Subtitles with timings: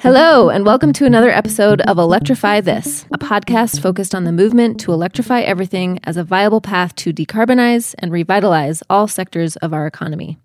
[0.00, 4.78] Hello, and welcome to another episode of Electrify This, a podcast focused on the movement
[4.80, 9.86] to electrify everything as a viable path to decarbonize and revitalize all sectors of our
[9.86, 10.36] economy.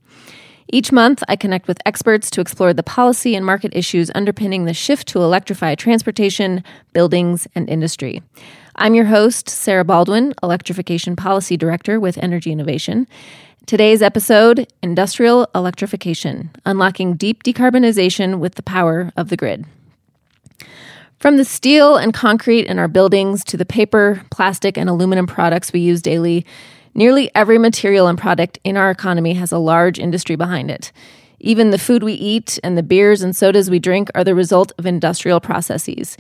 [0.70, 4.74] Each month, I connect with experts to explore the policy and market issues underpinning the
[4.74, 6.64] shift to electrify transportation,
[6.94, 8.24] buildings, and industry.
[8.76, 13.08] I'm your host, Sarah Baldwin, Electrification Policy Director with Energy Innovation.
[13.68, 19.66] Today's episode Industrial Electrification Unlocking Deep Decarbonization with the Power of the Grid.
[21.20, 25.72] From the steel and concrete in our buildings to the paper, plastic, and aluminum products
[25.72, 26.44] we use daily,
[26.96, 30.92] nearly every material and product in our economy has a large industry behind it.
[31.40, 34.72] Even the food we eat and the beers and sodas we drink are the result
[34.80, 36.18] of industrial processes.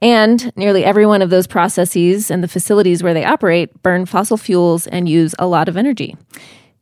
[0.00, 4.36] And nearly every one of those processes and the facilities where they operate burn fossil
[4.36, 6.16] fuels and use a lot of energy.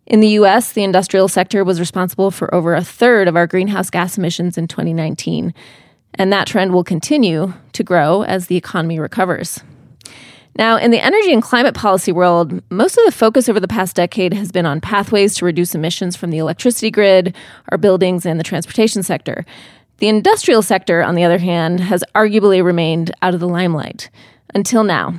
[0.07, 3.91] In the US, the industrial sector was responsible for over a third of our greenhouse
[3.91, 5.53] gas emissions in 2019,
[6.15, 9.61] and that trend will continue to grow as the economy recovers.
[10.59, 13.95] Now, in the energy and climate policy world, most of the focus over the past
[13.95, 17.35] decade has been on pathways to reduce emissions from the electricity grid,
[17.71, 19.45] our buildings, and the transportation sector.
[19.99, 24.11] The industrial sector, on the other hand, has arguably remained out of the limelight
[24.55, 25.15] until now.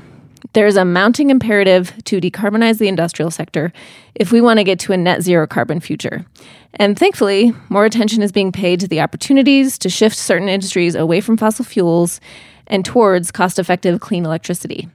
[0.54, 3.74] There is a mounting imperative to decarbonize the industrial sector
[4.14, 6.26] if we want to get to a net zero carbon future.
[6.76, 11.22] And thankfully, more attention is being paid to the opportunities to shift certain industries away
[11.22, 12.20] from fossil fuels
[12.68, 14.90] and towards cost effective clean electricity.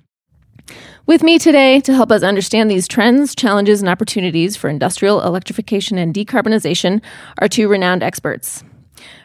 [1.07, 5.99] With me today to help us understand these trends, challenges, and opportunities for industrial electrification
[5.99, 7.03] and decarbonization
[7.39, 8.63] are two renowned experts.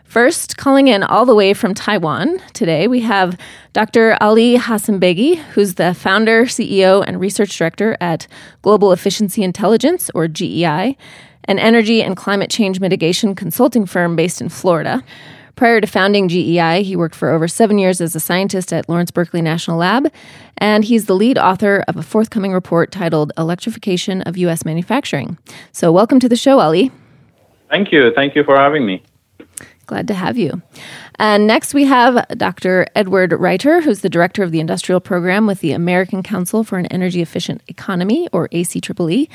[0.08, 3.38] First, calling in all the way from Taiwan today, we have
[3.74, 4.18] Dr.
[4.22, 8.26] Ali Hasanbeigi, who's the founder, CEO, and research director at
[8.62, 10.96] Global Efficiency Intelligence, or GEI,
[11.44, 15.04] an energy and climate change mitigation consulting firm based in Florida.
[15.58, 19.12] Prior to founding GEI, he worked for over seven years as a scientist at Lawrence
[19.12, 20.10] Berkeley National Lab,
[20.58, 24.64] and he's the lead author of a forthcoming report titled Electrification of U.S.
[24.64, 25.38] Manufacturing.
[25.74, 26.92] So, welcome to the show, Ali.
[27.70, 28.14] Thank you.
[28.16, 29.04] Thank you for having me.
[29.88, 30.62] Glad to have you.
[31.18, 32.88] And next, we have Dr.
[32.94, 36.86] Edward Rightor, who's the director of the industrial program with the American Council for an
[36.88, 39.30] Energy Efficient Economy, or ACEEE.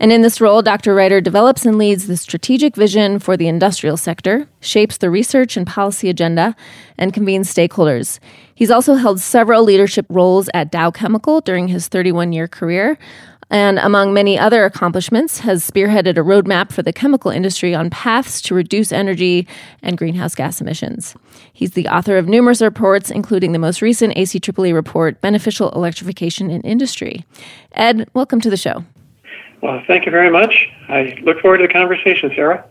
[0.00, 0.94] And in this role, Dr.
[0.94, 5.66] Rightor develops and leads the strategic vision for the industrial sector, shapes the research and
[5.66, 6.56] policy agenda,
[6.98, 8.18] and convenes stakeholders.
[8.54, 12.98] He's also held several leadership roles at Dow Chemical during his 31 year career,
[13.54, 18.42] and among many other accomplishments, has spearheaded a roadmap for the chemical industry on paths
[18.42, 19.46] to reduce energy
[19.80, 21.14] and greenhouse gas emissions.
[21.52, 26.62] He's the author of numerous reports, including the most recent ACEEE report, Beneficial Electrification in
[26.62, 27.24] Industry.
[27.70, 28.84] Ed, welcome to the show.
[29.62, 30.68] Well, thank you very much.
[30.88, 32.66] I look forward to the conversation, Sarah.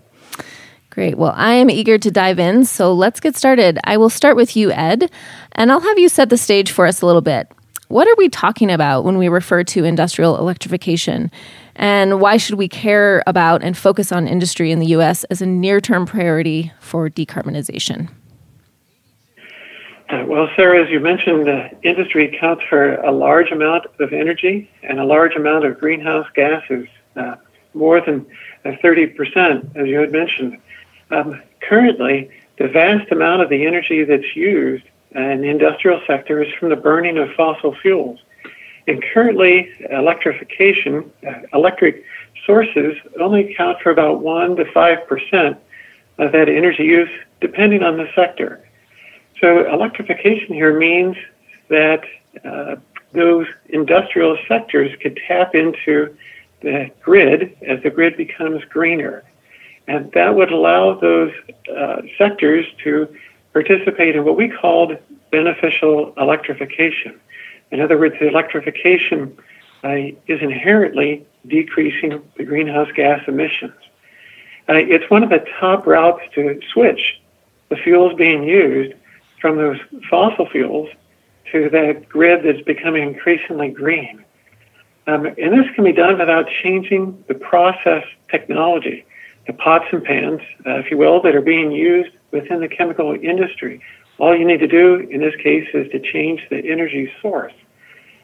[0.89, 1.17] Great.
[1.17, 3.79] Well, I am eager to dive in, so let's get started.
[3.85, 5.09] I will start with you, Ed,
[5.53, 7.49] and I'll have you set the stage for us a little bit.
[7.93, 11.29] What are we talking about when we refer to industrial electrification?
[11.75, 15.45] And why should we care about and focus on industry in the US as a
[15.45, 18.09] near term priority for decarbonization?
[20.09, 21.47] Uh, well, Sarah, as you mentioned,
[21.83, 26.87] industry accounts for a large amount of energy and a large amount of greenhouse gases,
[27.15, 27.35] uh,
[27.75, 28.25] more than
[28.65, 30.57] 30%, as you had mentioned.
[31.11, 36.69] Um, currently, the vast amount of the energy that's used and industrial sector is from
[36.69, 38.19] the burning of fossil fuels.
[38.87, 42.03] And currently, electrification, uh, electric
[42.45, 45.57] sources only account for about 1 to 5%
[46.17, 47.09] of that energy use,
[47.39, 48.67] depending on the sector.
[49.39, 51.15] So, electrification here means
[51.69, 52.03] that
[52.43, 52.75] uh,
[53.13, 56.15] those industrial sectors could tap into
[56.61, 59.23] the grid as the grid becomes greener.
[59.87, 61.31] And that would allow those
[61.75, 63.13] uh, sectors to
[63.53, 64.97] participate in what we called
[65.31, 67.19] beneficial electrification.
[67.71, 69.37] In other words, the electrification
[69.83, 69.89] uh,
[70.27, 73.73] is inherently decreasing the greenhouse gas emissions.
[74.69, 77.19] Uh, it's one of the top routes to switch
[77.69, 78.93] the fuels being used
[79.41, 79.77] from those
[80.09, 80.89] fossil fuels
[81.51, 84.23] to the grid that's becoming increasingly green.
[85.05, 89.05] Um, and this can be done without changing the process technology,
[89.47, 93.13] the pots and pans, uh, if you will, that are being used within the chemical
[93.13, 93.79] industry.
[94.17, 97.53] All you need to do in this case is to change the energy source.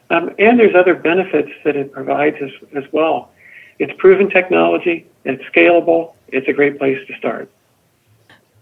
[0.09, 3.31] Um, and there's other benefits that it provides as, as well.
[3.77, 7.49] It's proven technology, it's scalable, it's a great place to start.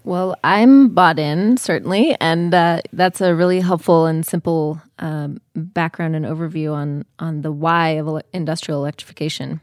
[0.04, 6.16] Well, I'm bought in, certainly, and uh, that's a really helpful and simple um, background
[6.16, 9.60] and overview on, on the why of industrial electrification.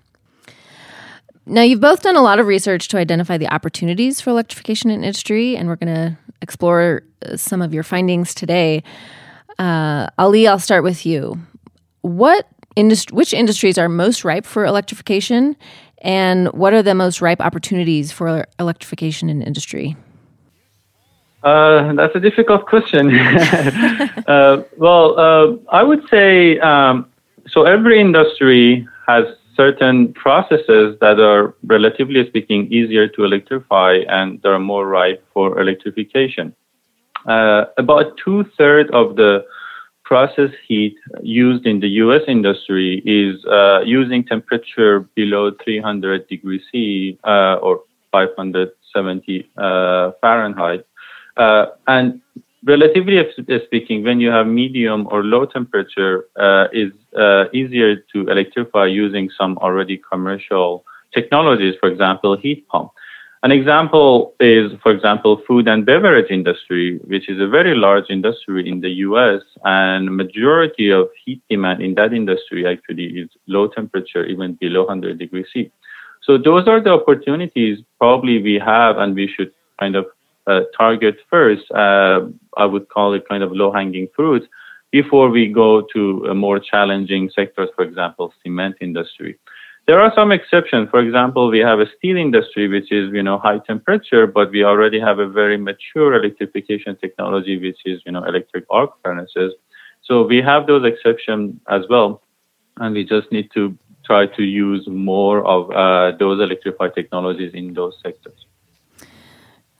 [1.46, 5.04] Now, you've both done a lot of research to identify the opportunities for electrification in
[5.04, 8.82] industry, and we're going to explore uh, some of your findings today.
[9.58, 11.38] Uh, Ali, I'll start with you.
[12.00, 15.54] What industri- which industries are most ripe for electrification,
[15.98, 19.96] and what are the most ripe opportunities for electrification in industry?
[21.42, 23.14] Uh, that's a difficult question.
[24.26, 27.06] uh, well, uh, I would say um,
[27.46, 27.64] so.
[27.64, 34.58] Every industry has certain processes that are, relatively speaking, easier to electrify and they are
[34.58, 36.54] more ripe for electrification.
[37.26, 39.44] Uh, about two thirds of the
[40.04, 42.22] process heat used in the U.S.
[42.28, 47.80] industry is uh, using temperature below 300 degrees C uh, or
[48.12, 49.50] 570
[50.20, 50.86] Fahrenheit.
[51.36, 52.20] Uh, and
[52.64, 53.22] relatively
[53.66, 59.30] speaking, when you have medium or low temperature, uh, is uh, easier to electrify using
[59.38, 62.90] some already commercial technologies, for example, heat pump.
[63.42, 68.66] An example is, for example, food and beverage industry, which is a very large industry
[68.66, 69.42] in the U.S.
[69.64, 75.18] and majority of heat demand in that industry actually is low temperature, even below 100
[75.18, 75.70] degrees C.
[76.22, 80.23] So those are the opportunities probably we have and we should kind of uh,
[80.76, 81.70] target first.
[81.70, 82.26] Uh,
[82.56, 84.48] I would call it kind of low hanging fruit
[84.92, 89.38] before we go to more challenging sectors, for example, cement industry.
[89.86, 90.88] There are some exceptions.
[90.90, 94.64] For example, we have a steel industry, which is, you know, high temperature, but we
[94.64, 99.52] already have a very mature electrification technology, which is, you know, electric arc furnaces.
[100.02, 102.22] So we have those exceptions as well.
[102.78, 107.74] And we just need to try to use more of uh, those electrified technologies in
[107.74, 108.46] those sectors.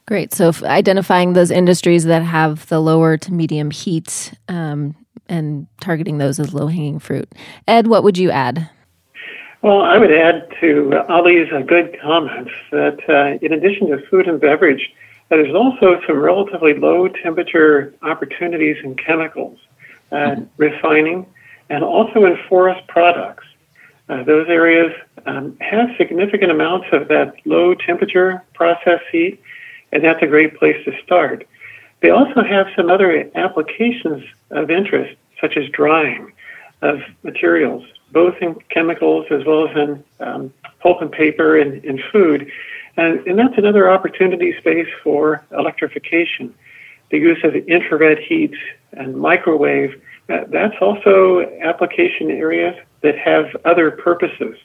[0.06, 0.34] Great.
[0.34, 4.94] So identifying those industries that have the lower to medium heat um,
[5.28, 7.30] and targeting those as low hanging fruit.
[7.66, 8.68] Ed, what would you add?
[9.62, 14.28] Well, I would add to Ali's uh, good comments that uh, in addition to food
[14.28, 14.92] and beverage,
[15.30, 19.58] uh, there's also some relatively low temperature opportunities in chemicals,
[20.12, 20.44] uh, mm-hmm.
[20.58, 21.24] refining,
[21.70, 23.46] and also in forest products.
[24.10, 24.92] Uh, those areas
[25.24, 29.40] um, have significant amounts of that low temperature process heat
[29.94, 31.46] and that's a great place to start.
[32.00, 36.32] They also have some other applications of interest, such as drying
[36.82, 42.02] of materials, both in chemicals as well as in um, pulp and paper and, in
[42.12, 42.50] food.
[42.96, 46.55] And, and that's another opportunity space for electrification.
[47.11, 48.55] The use of infrared heat
[48.93, 54.56] and microwave, that's also application areas that have other purposes.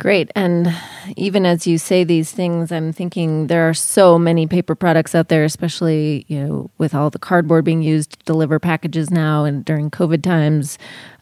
[0.00, 0.30] Great.
[0.34, 0.74] And
[1.16, 5.28] even as you say these things, I'm thinking there are so many paper products out
[5.28, 9.62] there, especially, you know, with all the cardboard being used to deliver packages now and
[9.62, 10.78] during COVID times.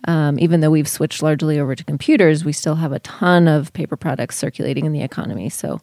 [0.07, 3.73] Um, even though we've switched largely over to computers, we still have a ton of
[3.73, 5.49] paper products circulating in the economy.
[5.49, 5.81] So,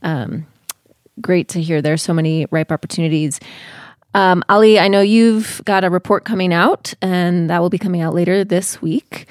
[0.00, 0.46] um,
[1.20, 3.40] great to hear there's so many ripe opportunities.
[4.14, 8.00] Um, Ali, I know you've got a report coming out, and that will be coming
[8.00, 9.28] out later this week.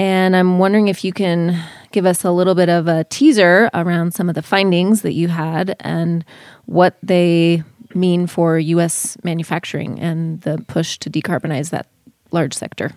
[0.00, 1.62] And I'm wondering if you can
[1.96, 5.28] give us a little bit of a teaser around some of the findings that you
[5.28, 6.26] had and
[6.66, 7.62] what they
[7.94, 9.16] mean for U.S.
[9.24, 11.86] manufacturing and the push to decarbonize that
[12.32, 12.92] large sector.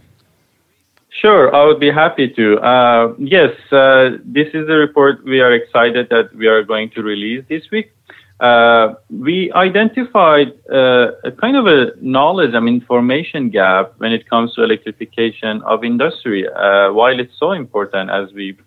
[1.21, 2.59] Sure, I would be happy to.
[2.59, 7.01] Uh, yes, uh, this is a report we are excited that we are going to
[7.01, 7.93] release this week.
[8.41, 14.53] Uh, we identified uh, a kind of a knowledge and information gap when it comes
[14.55, 16.45] to electrification of industry.
[16.49, 18.57] Uh, while it's so important, as we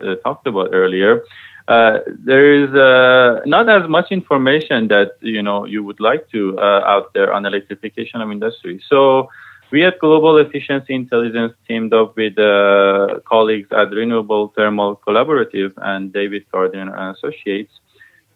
[0.00, 1.22] uh, talked about earlier,
[1.68, 2.70] uh, there is
[3.46, 8.20] not as much information that you know you would like to out there on electrification
[8.20, 8.82] of industry.
[8.88, 9.28] So.
[9.70, 12.36] We at Global Efficiency Intelligence teamed up with
[13.24, 17.72] colleagues at Renewable Thermal Collaborative and David Gardiner and Associates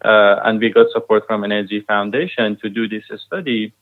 [0.05, 3.73] uh, and we got support from Energy Foundation to do this study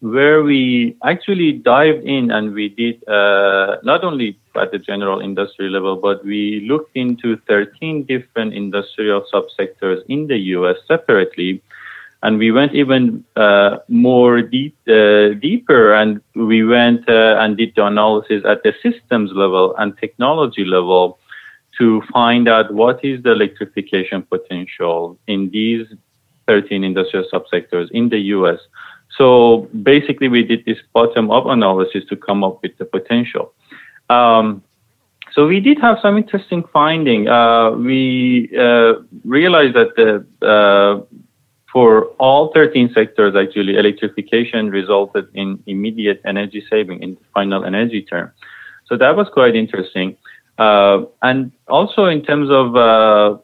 [0.00, 5.68] where we actually dived in and we did uh, not only at the general industry
[5.68, 11.62] level, but we looked into 13 different industrial subsectors in the US separately.
[12.22, 17.72] And we went even uh, more deep, uh, deeper, and we went uh, and did
[17.76, 21.18] the analysis at the systems level and technology level
[21.78, 25.86] to find out what is the electrification potential in these
[26.46, 28.58] 13 industrial subsectors in the US.
[29.16, 33.52] So basically, we did this bottom up analysis to come up with the potential.
[34.08, 34.62] Um,
[35.32, 37.28] so we did have some interesting finding.
[37.28, 41.04] Uh, we uh, realized that the uh,
[41.72, 48.32] for all 13 sectors, actually, electrification resulted in immediate energy saving in final energy term.
[48.86, 50.16] So that was quite interesting.
[50.58, 53.38] Uh, and also in terms of uh,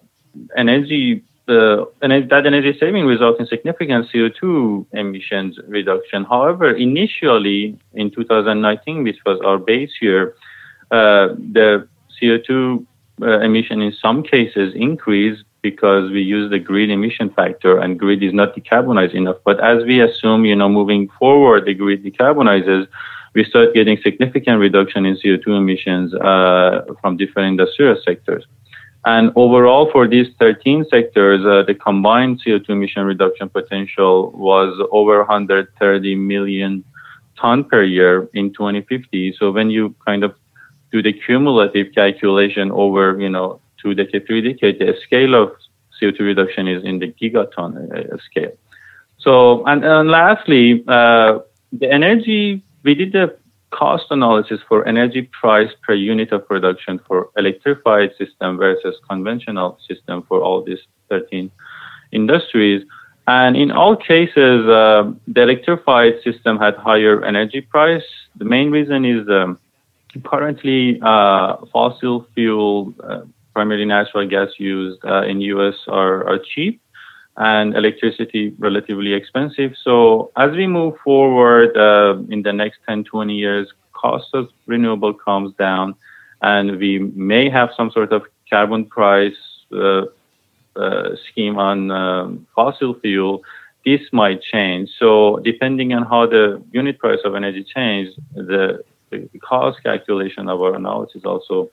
[0.56, 6.24] energy, uh, that energy saving results in significant CO2 emissions reduction.
[6.24, 10.34] However, initially in 2019, which was our base year,
[10.90, 11.88] uh, the
[12.20, 12.84] CO2
[13.22, 18.22] uh, emission in some cases increased because we use the grid emission factor and grid
[18.22, 19.36] is not decarbonized enough.
[19.44, 22.86] But as we assume, you know, moving forward, the grid decarbonizes,
[23.34, 28.44] we start getting significant reduction in CO2 emissions uh, from different industrial sectors.
[29.06, 35.18] And overall, for these 13 sectors, uh, the combined CO2 emission reduction potential was over
[35.18, 36.84] 130 million
[37.38, 39.36] ton per year in 2050.
[39.38, 40.34] So when you kind of
[40.90, 45.52] do the cumulative calculation over, you know, two decades, three decades, the scale of
[46.02, 48.52] CO2 reduction is in the gigaton uh, scale.
[49.18, 51.38] So, and, and lastly, uh,
[51.72, 53.36] the energy, we did the
[53.76, 60.22] cost analysis for energy price per unit of production for electrified system versus conventional system
[60.28, 60.78] for all these
[61.10, 61.50] 13
[62.12, 62.82] industries.
[63.26, 68.08] And in all cases, uh, the electrified system had higher energy price.
[68.36, 69.58] The main reason is um,
[70.24, 76.80] currently uh, fossil fuel, uh, primarily natural gas used uh, in US are, are cheap
[77.36, 79.74] and electricity relatively expensive.
[79.82, 85.12] So as we move forward uh, in the next 10, 20 years, cost of renewable
[85.12, 85.94] comes down
[86.42, 89.36] and we may have some sort of carbon price
[89.72, 90.02] uh,
[90.76, 93.42] uh, scheme on um, fossil fuel.
[93.84, 94.90] This might change.
[94.98, 100.60] So depending on how the unit price of energy changes, the, the cost calculation of
[100.60, 101.70] our analysis also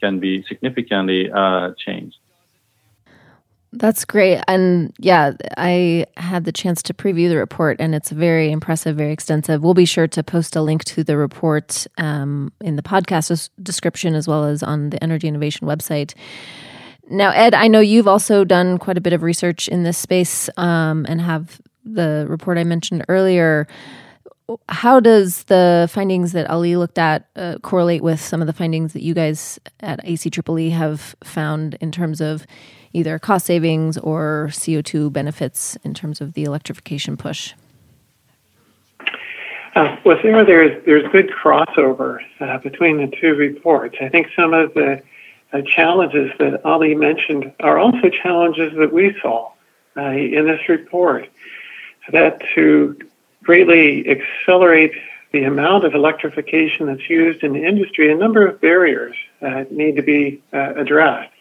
[0.00, 2.16] can be significantly uh, changed.
[3.72, 4.42] That's great.
[4.48, 9.12] And yeah, I had the chance to preview the report, and it's very impressive, very
[9.12, 9.62] extensive.
[9.62, 14.14] We'll be sure to post a link to the report um, in the podcast description
[14.14, 16.14] as well as on the Energy Innovation website.
[17.08, 20.50] Now, Ed, I know you've also done quite a bit of research in this space
[20.56, 23.68] um, and have the report I mentioned earlier.
[24.68, 28.92] How does the findings that Ali looked at uh, correlate with some of the findings
[28.92, 32.46] that you guys at ACEEE have found in terms of
[32.92, 37.54] either cost savings or CO2 benefits in terms of the electrification push?
[39.76, 43.96] Uh, well, Sarah, there's there's good crossover uh, between the two reports.
[44.00, 45.00] I think some of the
[45.52, 49.52] uh, challenges that Ali mentioned are also challenges that we saw
[49.96, 51.28] uh, in this report.
[52.10, 52.98] That to
[53.42, 54.92] greatly accelerate
[55.32, 59.96] the amount of electrification that's used in the industry, a number of barriers uh, need
[59.96, 61.32] to be uh, addressed.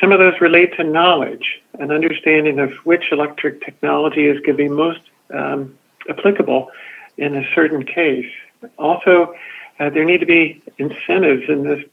[0.00, 4.64] Some of those relate to knowledge, an understanding of which electric technology is going to
[4.64, 5.00] be most
[5.34, 5.76] um,
[6.08, 6.70] applicable
[7.18, 8.30] in a certain case.
[8.78, 9.34] Also,
[9.78, 11.84] uh, there need to be incentives in this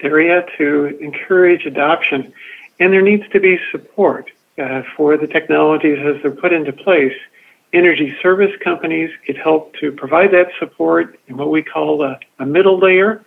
[0.00, 2.32] area to encourage adoption,
[2.80, 7.14] and there needs to be support uh, for the technologies as they're put into place.
[7.72, 12.46] Energy service companies could help to provide that support in what we call a, a
[12.46, 13.24] middle layer,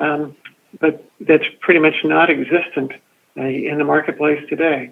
[0.00, 0.34] um,
[0.80, 2.92] but that's pretty much not existent
[3.36, 4.90] uh, in the marketplace today.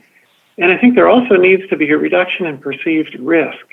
[0.59, 3.67] And I think there also needs to be a reduction in perceived risk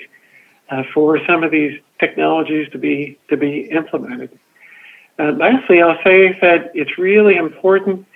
[0.70, 4.38] uh, for some of these technologies to be to be implemented.
[5.18, 8.06] Uh, lastly, I'll say that it's really important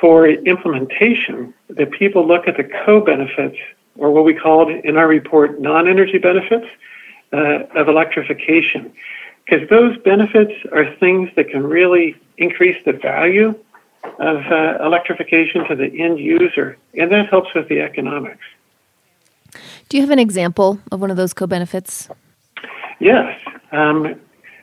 [0.00, 3.58] for implementation that people look at the co-benefits,
[4.00, 6.66] or what we called in our report non-energy benefits
[7.32, 8.90] uh, of electrification,
[9.44, 13.54] because those benefits are things that can really increase the value
[14.18, 18.42] of uh, electrification to the end user, and that helps with the economics.
[19.88, 22.08] Do you have an example of one of those co benefits?
[23.00, 23.38] Yes.
[23.72, 24.18] Um,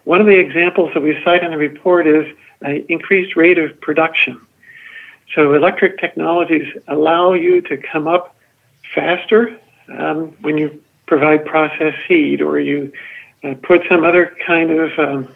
[0.05, 2.25] one of the examples that we cite in the report is
[2.61, 4.41] an increased rate of production.
[5.35, 8.36] So, electric technologies allow you to come up
[8.93, 12.91] faster um, when you provide processed heat or you
[13.43, 15.35] uh, put some other kind of um,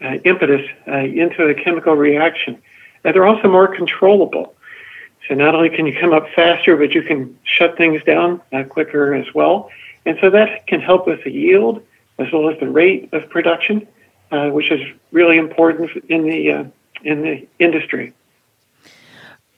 [0.00, 2.60] uh, impetus uh, into a chemical reaction.
[3.04, 4.54] And they're also more controllable.
[5.28, 8.64] So not only can you come up faster, but you can shut things down uh,
[8.64, 9.70] quicker as well.
[10.06, 11.82] And so that can help with the yield
[12.18, 13.86] as well as the rate of production,
[14.30, 14.80] uh, which is
[15.12, 16.64] really important in the uh,
[17.02, 18.12] in the industry.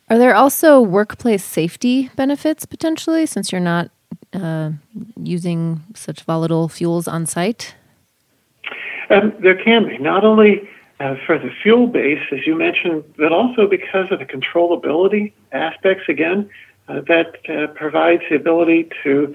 [0.08, 3.90] Are there also workplace safety benefits potentially, since you're not
[4.32, 4.70] uh,
[5.20, 7.75] using such volatile fuels on site?
[9.10, 9.98] Um, there can be.
[9.98, 10.68] Not only
[11.00, 16.04] uh, for the fuel base, as you mentioned, but also because of the controllability aspects,
[16.08, 16.48] again,
[16.88, 19.34] uh, that uh, provides the ability to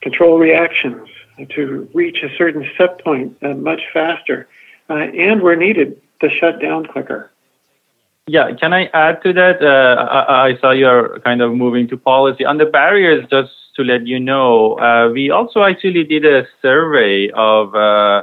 [0.00, 1.06] control reactions,
[1.50, 4.48] to reach a certain set point uh, much faster,
[4.88, 7.30] uh, and where needed, to shut down quicker.
[8.28, 9.62] Yeah, can I add to that?
[9.62, 12.44] Uh, I, I, saw you're kind of moving to policy.
[12.44, 17.30] On the barriers, just to let you know, uh, we also actually did a survey
[17.30, 18.22] of a uh,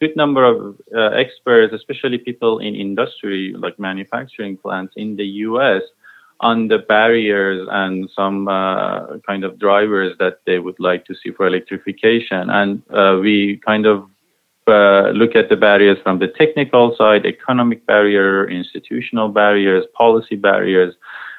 [0.00, 5.82] good number of uh, experts, especially people in industry, like manufacturing plants in the US,
[6.40, 11.30] on the barriers and some uh, kind of drivers that they would like to see
[11.30, 12.48] for electrification.
[12.48, 14.08] And uh, we kind of
[14.66, 20.94] uh, look at the barriers from the technical side, economic barrier, institutional barriers, policy barriers.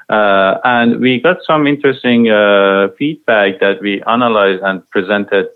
[0.09, 5.47] Uh, and we got some interesting uh, feedback that we analyzed and presented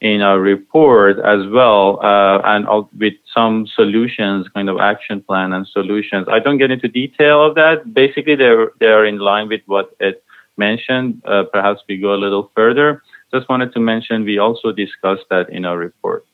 [0.00, 2.66] in our report as well, uh, and
[2.98, 6.26] with some solutions, kind of action plan and solutions.
[6.30, 7.92] I don't get into detail of that.
[7.92, 10.24] Basically, they're they're in line with what it
[10.56, 11.20] mentioned.
[11.26, 13.02] Uh, perhaps we go a little further.
[13.32, 16.24] Just wanted to mention we also discussed that in our report.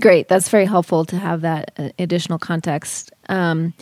[0.00, 3.10] Great, that's very helpful to have that uh, additional context.
[3.28, 3.72] Um,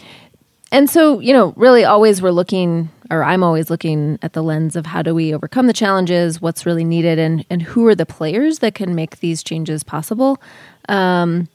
[0.73, 4.77] and so, you know, really always we're looking, or I'm always looking at the lens
[4.77, 8.07] of how do we overcome the challenges, what's really needed, and, and who are the
[8.07, 10.41] players that can make these changes possible.
[10.89, 11.49] Um,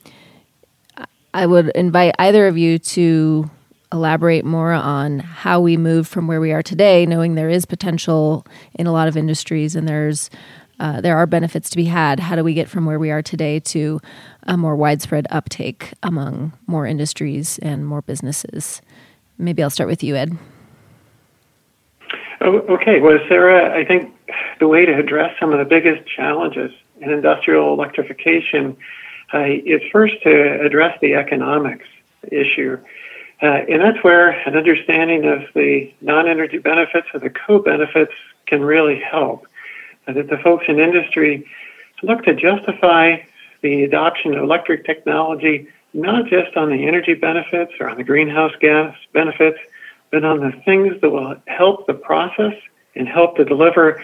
[1.33, 3.49] I would invite either of you to
[3.93, 8.45] elaborate more on how we move from where we are today, knowing there is potential
[8.73, 10.29] in a lot of industries and there's
[10.79, 12.19] uh, there are benefits to be had.
[12.19, 14.01] How do we get from where we are today to
[14.43, 18.81] a more widespread uptake among more industries and more businesses?
[19.37, 20.37] Maybe I'll start with you, Ed.
[22.41, 22.99] Oh, okay.
[22.99, 24.13] Well, Sarah, I think
[24.59, 28.77] the way to address some of the biggest challenges in industrial electrification
[29.33, 31.87] uh, is first to address the economics
[32.31, 32.77] issue.
[33.41, 38.13] Uh, and that's where an understanding of the non energy benefits or the co benefits
[38.45, 39.47] can really help
[40.07, 41.47] that the folks in industry
[42.03, 43.17] look to justify
[43.61, 48.53] the adoption of electric technology not just on the energy benefits or on the greenhouse
[48.59, 49.59] gas benefits,
[50.09, 52.53] but on the things that will help the process
[52.95, 54.03] and help to deliver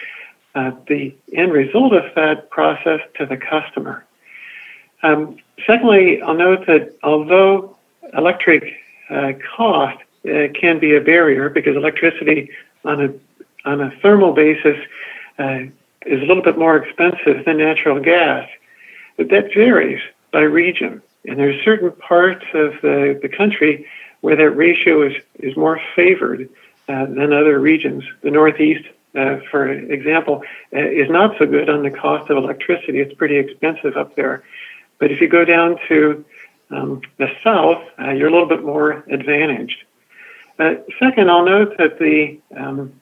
[0.54, 4.04] uh, the end result of that process to the customer.
[5.02, 7.76] Um, secondly, I'll note that although
[8.16, 8.74] electric
[9.10, 12.50] uh, cost uh, can be a barrier because electricity
[12.84, 13.14] on a
[13.64, 14.76] on a thermal basis
[15.38, 15.60] uh,
[16.06, 18.48] is a little bit more expensive than natural gas.
[19.18, 20.00] But that varies
[20.32, 21.02] by region.
[21.26, 23.86] And there are certain parts of the, the country
[24.22, 26.48] where that ratio is, is more favored
[26.88, 28.04] uh, than other regions.
[28.22, 30.42] The Northeast, uh, for example,
[30.74, 33.00] uh, is not so good on the cost of electricity.
[33.00, 34.44] It's pretty expensive up there.
[34.98, 36.24] But if you go down to
[36.70, 39.84] um, the South, uh, you're a little bit more advantaged.
[40.58, 43.00] Uh, second, I'll note that the um,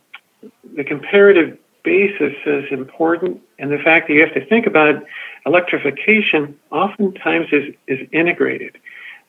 [0.75, 5.03] the comparative basis is important, and the fact that you have to think about
[5.47, 8.77] electrification oftentimes is, is integrated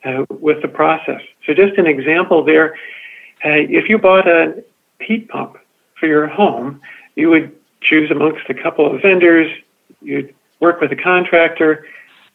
[0.04, 1.22] uh, with the process.
[1.46, 2.74] So, just an example there
[3.44, 4.64] uh, if you bought a
[5.00, 5.58] heat pump
[5.98, 6.80] for your home,
[7.14, 9.50] you would choose amongst a couple of vendors,
[10.02, 11.86] you'd work with a contractor,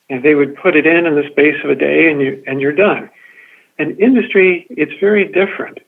[0.09, 2.61] and they would put it in in the space of a day, and, you, and
[2.61, 3.09] you're done.
[3.79, 5.79] In industry, it's very different.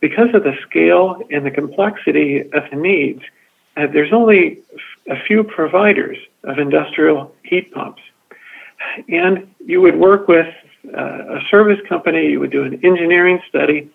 [0.00, 3.22] Because of the scale and the complexity of the needs,
[3.78, 4.58] uh, there's only
[5.08, 8.02] a few providers of industrial heat pumps.
[9.08, 10.52] And you would work with
[10.96, 13.88] uh, a service company, you would do an engineering study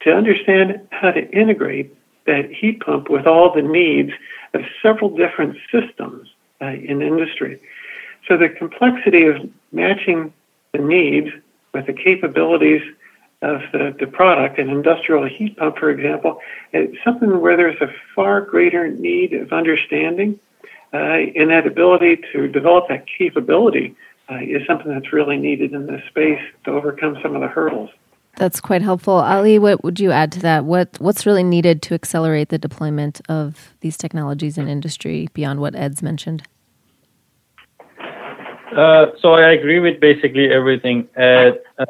[0.00, 1.94] to understand how to integrate
[2.26, 4.12] that heat pump with all the needs
[4.54, 6.28] of several different systems
[6.60, 7.60] uh, in industry.
[8.26, 10.32] So the complexity of matching
[10.72, 11.30] the needs
[11.72, 12.82] with the capabilities
[13.42, 16.40] of the, the product, an industrial heat pump, for example,
[16.72, 20.38] it's something where there's a far greater need of understanding,
[20.92, 23.94] uh, and that ability to develop that capability
[24.30, 27.90] uh, is something that's really needed in this space to overcome some of the hurdles.
[28.36, 29.14] That's quite helpful.
[29.14, 30.64] Ali, what would you add to that?
[30.64, 35.74] What what's really needed to accelerate the deployment of these technologies in industry beyond what
[35.74, 36.46] Ed's mentioned?
[38.76, 41.84] Uh, so I agree with basically everything Ed uh,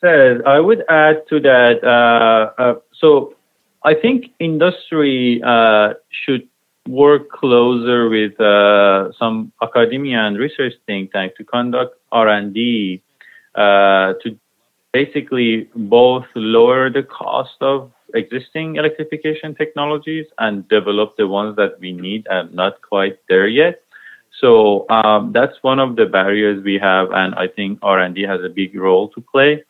[0.00, 0.40] says.
[0.46, 1.82] I would add to that.
[1.82, 3.34] Uh, uh so
[3.82, 6.46] I think industry uh, should
[6.88, 8.36] work closer with
[9.18, 13.02] some academia and research think tank to conduct R&D
[13.56, 14.38] to
[14.92, 21.92] basically both lower the cost of existing electrification technologies and develop the ones that we
[21.92, 23.82] need and not quite there yet
[24.40, 28.48] so um, that's one of the barriers we have, and I think R&D has a
[28.48, 29.64] big role to play.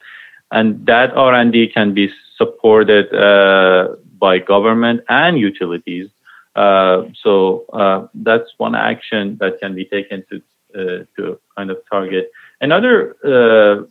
[0.53, 6.09] And that R&D can be supported uh, by government and utilities
[6.57, 10.43] Uh, so uh, that's one action that can be taken to
[10.75, 12.31] uh, to kind of target.
[12.61, 13.85] Another uh,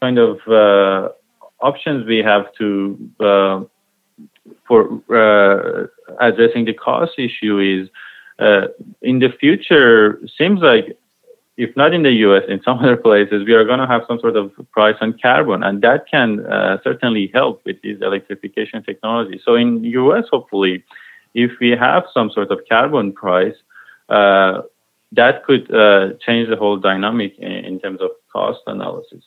[0.00, 1.10] kind of uh,
[1.60, 2.98] options we have to
[4.66, 4.80] for
[6.20, 7.88] addressing the cost issue is
[9.02, 10.96] in the future seems like
[11.56, 14.18] if not in the US, in some other places, we are going to have some
[14.18, 19.40] sort of price on carbon, and that can uh, certainly help with these electrification technology.
[19.44, 20.84] So in the US, hopefully,
[21.34, 23.54] if we have some sort of carbon price,
[24.08, 24.62] uh,
[25.12, 29.22] that could uh, change the whole dynamic in, in, terms of cost analysis.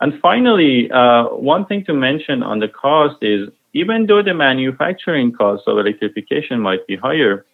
[0.00, 5.32] And finally, uh, one thing to mention on the cost is even though the manufacturing
[5.32, 7.46] cost of electrification might be higher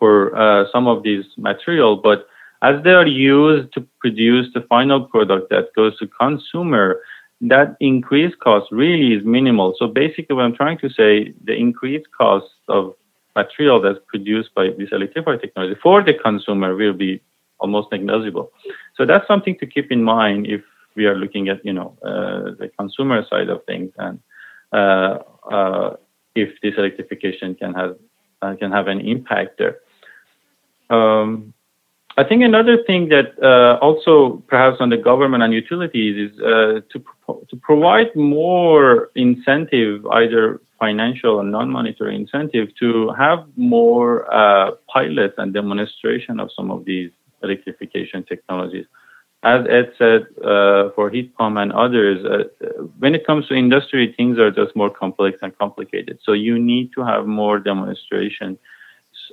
[0.00, 2.26] for uh, some of these material, but
[2.62, 7.00] as they are used to produce the final product that goes to consumer,
[7.40, 9.74] that increased cost really is minimal.
[9.78, 12.94] So basically, what I'm trying to say, the increased cost of
[13.36, 17.22] material that's produced by this electrified technology for the consumer will be
[17.60, 18.50] almost negligible.
[18.96, 20.62] So that's something to keep in mind if
[20.96, 24.18] we are looking at, you know, uh, the consumer side of things and
[24.72, 25.18] uh,
[25.50, 25.96] uh,
[26.34, 27.96] if this electrification can have
[28.42, 29.78] uh, can have an impact there.
[30.90, 31.54] Um,
[32.16, 36.80] I think another thing that uh, also perhaps on the government and utilities is uh,
[36.90, 44.72] to pro- to provide more incentive, either financial or non-monetary incentive, to have more uh,
[44.88, 47.10] pilots and demonstration of some of these
[47.42, 48.86] electrification technologies.
[49.42, 54.12] As Ed said, uh, for heat pump and others, uh, when it comes to industry,
[54.14, 56.18] things are just more complex and complicated.
[56.22, 58.58] So you need to have more demonstration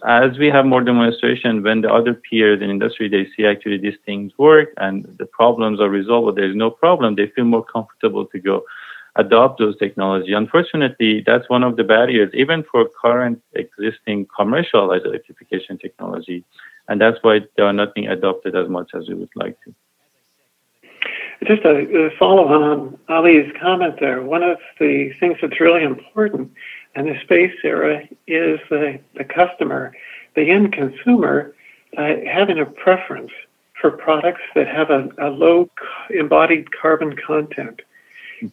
[0.05, 3.97] as we have more demonstration, when the other peers in industry they see actually these
[4.05, 7.63] things work and the problems are resolved, or there is no problem, they feel more
[7.63, 8.63] comfortable to go
[9.15, 10.33] adopt those technology.
[10.33, 16.43] Unfortunately, that's one of the barriers, even for current existing commercialized electrification technology,
[16.87, 19.73] and that's why they are not being adopted as much as we would like to.
[21.45, 24.21] Just a, follow on Ali's comment there.
[24.23, 26.51] One of the things that's really important
[26.97, 29.93] in the space era is the, the customer,
[30.35, 31.53] the end consumer,
[31.97, 33.31] uh, having a preference
[33.79, 35.69] for products that have a, a low
[36.09, 37.81] embodied carbon content.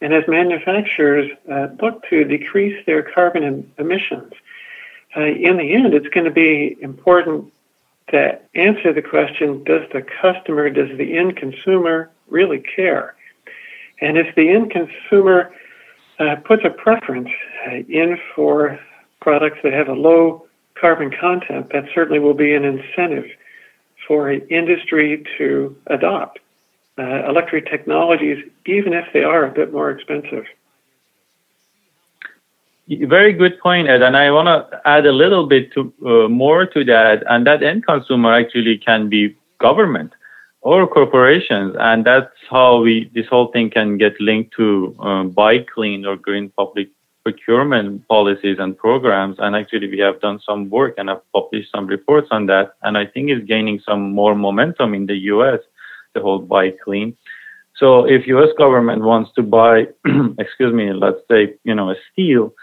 [0.00, 4.32] And as manufacturers uh, look to decrease their carbon emissions,
[5.16, 7.52] uh, in the end, it's going to be important
[8.08, 13.14] to answer the question does the customer, does the end consumer really care?
[14.00, 15.52] And if the end consumer
[16.18, 17.28] uh, puts a preference
[17.66, 18.78] uh, in for
[19.20, 23.26] products that have a low carbon content, that certainly will be an incentive
[24.06, 26.38] for industry to adopt
[26.98, 30.44] uh, electric technologies, even if they are a bit more expensive.
[32.88, 34.02] Very good point, Ed.
[34.02, 37.24] And I want to add a little bit to, uh, more to that.
[37.28, 40.12] And that end consumer actually can be government
[40.64, 45.58] or corporations, and that's how we this whole thing can get linked to um, buy
[45.58, 46.88] clean or green public
[47.22, 49.36] procurement policies and programs.
[49.38, 52.74] And actually, we have done some work and have published some reports on that.
[52.82, 55.60] And I think it's gaining some more momentum in the U.S.
[56.14, 57.16] The whole buy clean.
[57.76, 58.50] So if U.S.
[58.56, 59.88] government wants to buy,
[60.38, 62.54] excuse me, let's say you know a steel,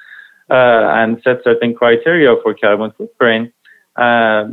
[0.49, 3.53] uh, and set certain criteria for carbon footprint,
[3.97, 4.45] uh,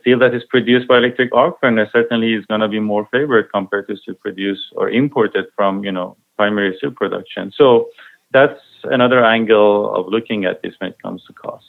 [0.00, 3.50] steel that is produced by electric arc furnace certainly is going to be more favored
[3.52, 7.52] compared to steel produced or imported from, you know, primary steel production.
[7.56, 7.88] So
[8.32, 11.66] that's another angle of looking at this when it comes to cost.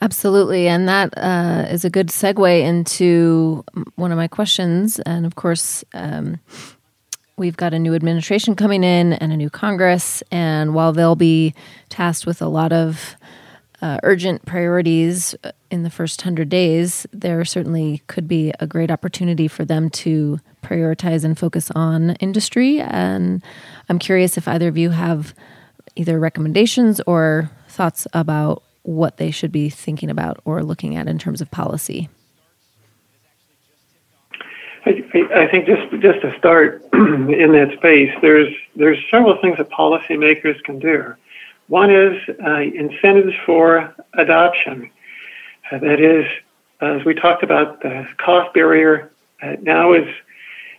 [0.00, 0.68] Absolutely.
[0.68, 3.64] And that uh, is a good segue into
[3.96, 5.00] one of my questions.
[5.00, 6.38] And of course, um,
[7.36, 10.22] we've got a new administration coming in and a new Congress.
[10.30, 11.52] And while they'll be
[11.88, 13.16] tasked with a lot of
[13.80, 15.34] uh, urgent priorities
[15.70, 20.40] in the first 100 days, there certainly could be a great opportunity for them to
[20.62, 22.80] prioritize and focus on industry.
[22.80, 23.42] And
[23.88, 25.34] I'm curious if either of you have
[25.94, 31.18] either recommendations or thoughts about what they should be thinking about or looking at in
[31.18, 32.08] terms of policy.
[34.86, 35.02] I,
[35.34, 40.62] I think just just to start in that space, there's there's several things that policymakers
[40.64, 41.14] can do.
[41.68, 44.90] One is uh, incentives for adoption.
[45.70, 46.26] Uh, that is,
[46.80, 49.10] as we talked about, the cost barrier
[49.42, 50.08] uh, now is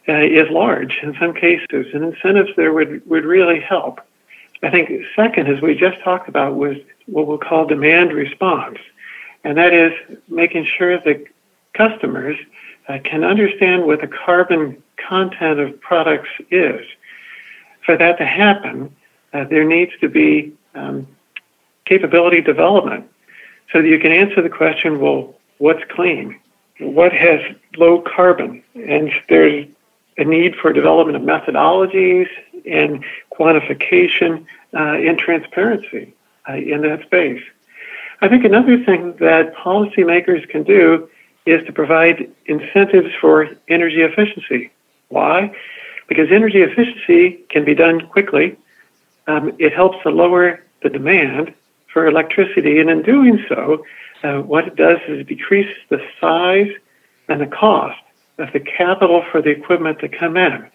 [0.08, 4.02] uh, is large in some cases, and incentives there would, would really help.
[4.64, 8.80] I think second, as we just talked about, was what we'll call demand response,
[9.44, 9.94] and that is
[10.28, 11.24] making sure that
[11.74, 12.38] customers
[12.88, 16.84] uh, can understand what the carbon content of products is.
[17.86, 18.96] For that to happen,
[19.32, 21.08] uh, there needs to be um,
[21.86, 23.10] capability development
[23.72, 26.40] so that you can answer the question, well, what's clean?
[26.80, 27.42] What has
[27.78, 28.64] low carbon?
[28.76, 29.68] And there's
[30.18, 32.28] a need for development of methodologies
[32.66, 36.14] and quantification uh, and transparency
[36.48, 37.42] uh, in that space.
[38.22, 41.10] I think another thing that policymakers can do
[41.46, 44.72] is to provide incentives for energy efficiency.
[45.08, 45.56] Why?
[46.08, 48.58] Because energy efficiency can be done quickly.
[49.30, 51.54] Um, it helps to lower the demand
[51.94, 53.86] for electricity, and in doing so,
[54.24, 56.72] uh, what it does is decrease the size
[57.28, 58.02] and the cost
[58.40, 60.68] of the capital for the equipment to come in.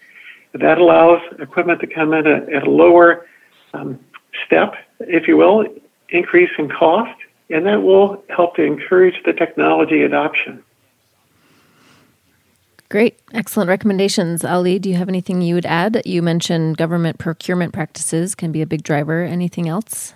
[0.52, 3.26] That allows equipment to come in at, at a lower
[3.72, 3.98] um,
[4.46, 5.66] step, if you will,
[6.10, 7.18] increase in cost,
[7.50, 10.62] and that will help to encourage the technology adoption.
[12.94, 13.18] Great.
[13.32, 14.44] Excellent recommendations.
[14.44, 16.00] Ali, do you have anything you would add?
[16.04, 19.24] You mentioned government procurement practices can be a big driver.
[19.24, 20.14] Anything else?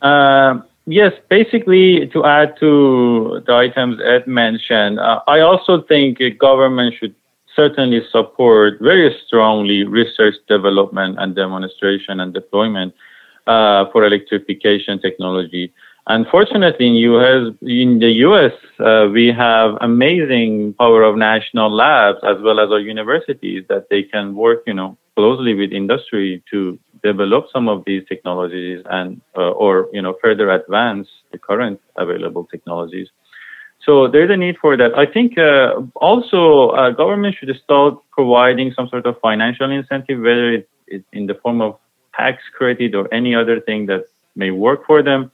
[0.00, 6.94] Uh, yes, basically, to add to the items Ed mentioned, uh, I also think government
[7.00, 7.16] should
[7.56, 12.94] certainly support very strongly research, development, and demonstration and deployment
[13.48, 15.72] uh, for electrification technology.
[16.06, 22.40] Unfortunately, in US, in the US, uh, we have amazing power of national labs as
[22.40, 27.46] well as our universities that they can work, you know, closely with industry to develop
[27.52, 33.08] some of these technologies and uh, or you know further advance the current available technologies.
[33.86, 34.92] So there's a need for that.
[34.96, 40.64] I think uh, also uh, government should start providing some sort of financial incentive, whether
[40.86, 41.78] it's in the form of
[42.14, 44.04] tax credit or any other thing that
[44.36, 45.30] may work for them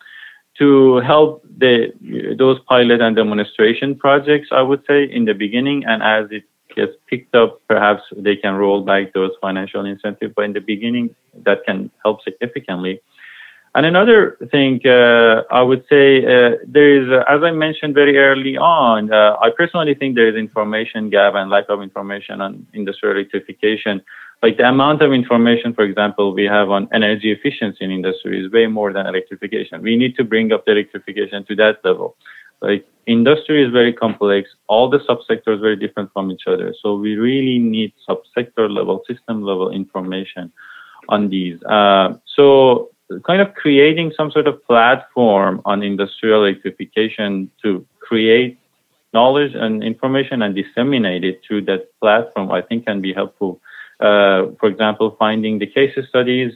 [0.58, 1.92] to help the
[2.38, 6.92] those pilot and demonstration projects, I would say, in the beginning, and as it gets
[7.08, 10.32] picked up, perhaps they can roll back those financial incentives.
[10.36, 11.14] But in the beginning,
[11.44, 13.00] that can help significantly.
[13.74, 18.16] And another thing uh, I would say, uh, there is, uh, as I mentioned very
[18.16, 22.66] early on, uh, I personally think there is information gap and lack of information on
[22.72, 24.00] industrial electrification
[24.42, 28.52] like the amount of information, for example, we have on energy efficiency in industry is
[28.52, 29.82] way more than electrification.
[29.82, 32.16] We need to bring up the electrification to that level.
[32.60, 34.50] Like industry is very complex.
[34.68, 36.74] All the subsectors very different from each other.
[36.82, 40.52] So we really need subsector level, system level information
[41.08, 41.62] on these.
[41.62, 42.90] Uh, so
[43.24, 48.58] kind of creating some sort of platform on industrial electrification to create
[49.14, 53.60] knowledge and information and disseminate it through that platform, I think can be helpful
[53.98, 56.52] for example, finding the case studies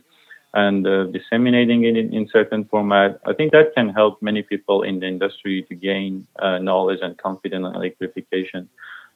[0.54, 3.20] and uh, disseminating it in, in, certain format.
[3.24, 7.16] I think that can help many people in the industry to gain uh, knowledge and
[7.18, 8.68] confidence in electrification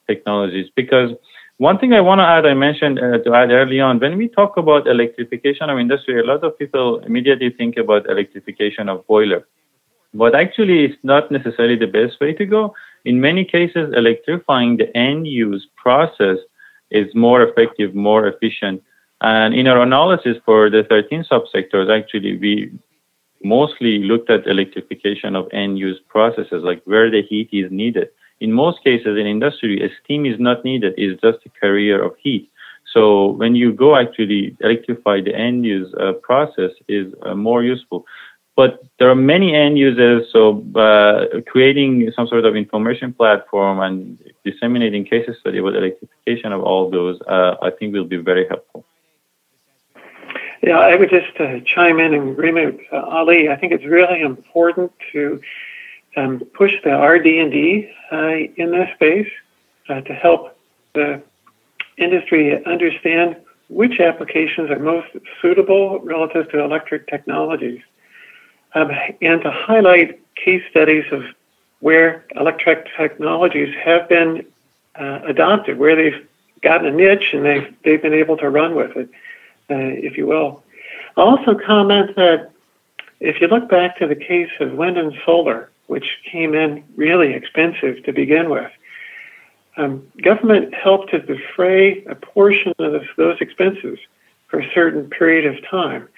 [0.07, 0.71] technologies.
[0.77, 1.11] Because
[1.59, 4.29] one thing I want to add, I mentioned uh, to add early on, when we
[4.29, 9.47] talk about electrification of industry, a lot of people immediately think about electrification of boiler.
[10.13, 12.75] But actually, it's not necessarily the best way to go.
[13.05, 16.39] In many cases, electrifying the end use process
[16.95, 18.83] is more effective, more efficient.
[19.21, 22.73] And in our analysis for the 13 subsectors, actually, we
[23.43, 28.09] mostly looked at electrification of end use processes, like where the heat is needed.
[28.41, 32.51] In most cases in industry, steam is not needed, it's just a carrier of heat.
[32.93, 38.05] So when you go actually electrify the end use uh, process is uh, more useful.
[38.57, 44.19] But there are many end users, so uh, creating some sort of information platform and
[44.45, 48.85] disseminating case study with electrification of all those, uh, I think will be very helpful.
[50.63, 53.49] Yeah, I would just uh, chime in in agreement with uh, Ali.
[53.49, 55.41] I think it's really important to
[56.17, 58.17] um, push the RD&D uh,
[58.57, 59.29] in this space
[59.89, 60.57] uh, to help
[60.95, 61.21] the
[61.99, 63.37] industry understand
[63.69, 65.09] which applications are most
[65.43, 67.81] suitable relative to electric technologies
[68.75, 71.25] um, and to highlight case studies of
[71.81, 74.45] where electric technologies have been
[74.97, 76.27] uh, adopted, where they've
[76.63, 79.09] gotten a niche and they've, they've been able to run with it,
[79.71, 80.63] uh, if you will.
[81.17, 82.51] I'll also comment that
[83.21, 87.35] if you look back to the case of wind and solar, which came in really
[87.35, 88.71] expensive to begin with,
[89.77, 93.99] um, government helped to defray a portion of those expenses
[94.49, 96.09] for a certain period of time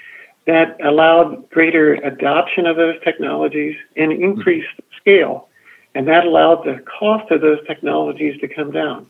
[0.46, 5.48] that allowed greater adoption of those technologies and increased scale.
[5.94, 9.06] And that allowed the cost of those technologies to come down.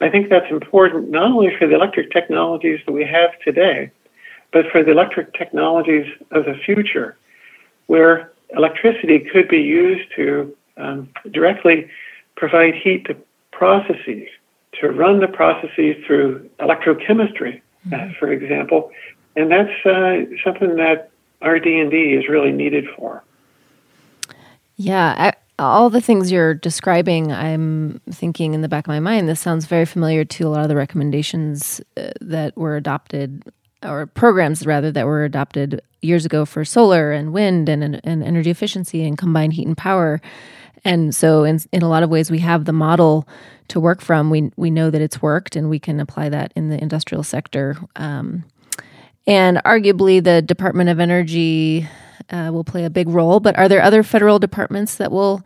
[0.00, 3.90] I think that's important not only for the electric technologies that we have today,
[4.52, 7.16] but for the electric technologies of the future,
[7.86, 11.88] where electricity could be used to um, directly
[12.36, 13.16] provide heat to
[13.52, 14.28] processes,
[14.80, 18.12] to run the processes through electrochemistry, uh, mm-hmm.
[18.18, 18.90] for example,
[19.36, 21.10] and that's uh, something that
[21.44, 23.22] RD&D is really needed for.
[24.76, 29.28] Yeah, I, all the things you're describing, I'm thinking in the back of my mind,
[29.28, 33.42] this sounds very familiar to a lot of the recommendations uh, that were adopted,
[33.82, 38.50] or programs rather, that were adopted years ago for solar and wind and, and energy
[38.50, 40.20] efficiency and combined heat and power.
[40.84, 43.26] And so, in, in a lot of ways, we have the model
[43.68, 44.30] to work from.
[44.30, 47.76] We, we know that it's worked and we can apply that in the industrial sector.
[47.96, 48.44] Um,
[49.26, 51.88] and arguably, the Department of Energy
[52.30, 53.40] uh, will play a big role.
[53.40, 55.44] But are there other federal departments that will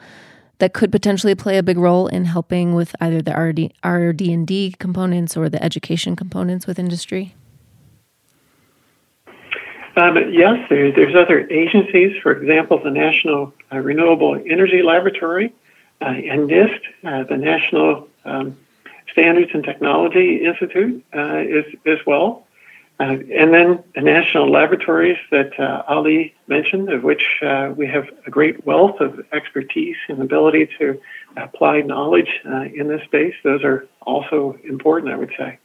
[0.58, 5.34] that could potentially play a big role in helping with either the RD, RD&D components
[5.34, 7.34] or the education components with industry?
[9.96, 12.16] Um, yes, there, there's other agencies.
[12.22, 15.52] For example, the National uh, Renewable Energy Laboratory
[16.00, 18.56] uh, and NIST, uh, the National um,
[19.12, 22.46] Standards and Technology Institute, uh, is as well.
[23.00, 28.04] Uh, and then the national laboratories that uh, Ali mentioned, of which uh, we have
[28.26, 31.00] a great wealth of expertise and ability to
[31.38, 35.58] apply knowledge uh, in this space, those are also important, I would say.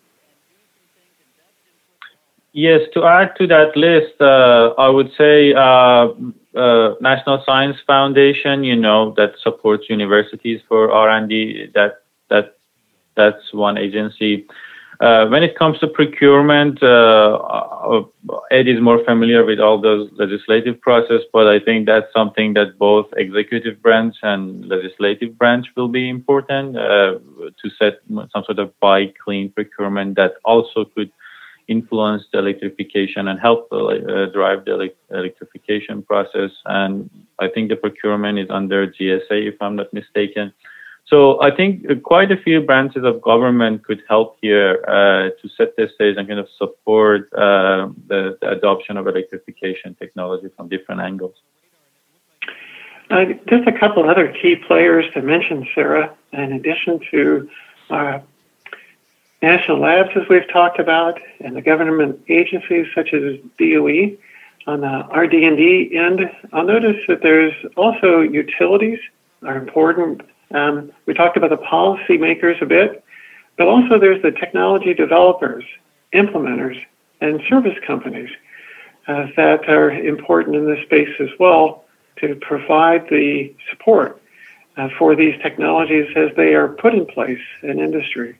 [2.54, 6.08] Yes, to add to that list, uh, I would say uh,
[7.02, 11.71] National Science Foundation, you know, that supports universities for R&D.
[11.74, 12.56] That that
[13.15, 14.48] that's one agency.
[14.99, 18.03] Uh, when it comes to procurement, uh, uh,
[18.51, 22.77] Ed is more familiar with all the legislative process, but I think that's something that
[22.77, 27.15] both executive branch and legislative branch will be important uh,
[27.62, 31.12] to set some sort of buy clean procurement that also could
[31.67, 36.51] influence the electrification and help uh, drive the electrification process.
[36.65, 40.53] And I think the procurement is under GSA, if I'm not mistaken.
[41.07, 45.75] So I think quite a few branches of government could help here uh, to set
[45.75, 51.01] the stage and kind of support uh, the, the, adoption of electrification technology from different
[51.01, 51.35] angles.
[53.11, 57.49] Uh, just a couple other key players to mention, Sarah, in addition to
[57.91, 58.19] uh,
[59.43, 64.17] national labs, as we've talked about, and the government agencies such as DOE.
[64.65, 68.97] On the RD&D end, I'll notice that there's also utilities
[69.43, 73.03] are important um, we talked about the policymakers a bit,
[73.58, 75.63] but also there's the technology developers,
[76.13, 76.81] implementers,
[77.21, 78.29] and service companies
[79.08, 81.86] uh, that are important in this space as well
[82.17, 84.21] to provide the support
[84.77, 88.38] uh, for these technologies as they are put in place in industry.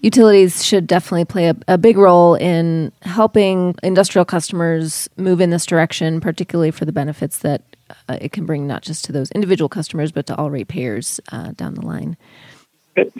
[0.00, 5.64] Utilities should definitely play a, a big role in helping industrial customers move in this
[5.64, 7.62] direction, particularly for the benefits that
[8.08, 11.52] uh, it can bring not just to those individual customers, but to all ratepayers uh,
[11.52, 12.16] down the line.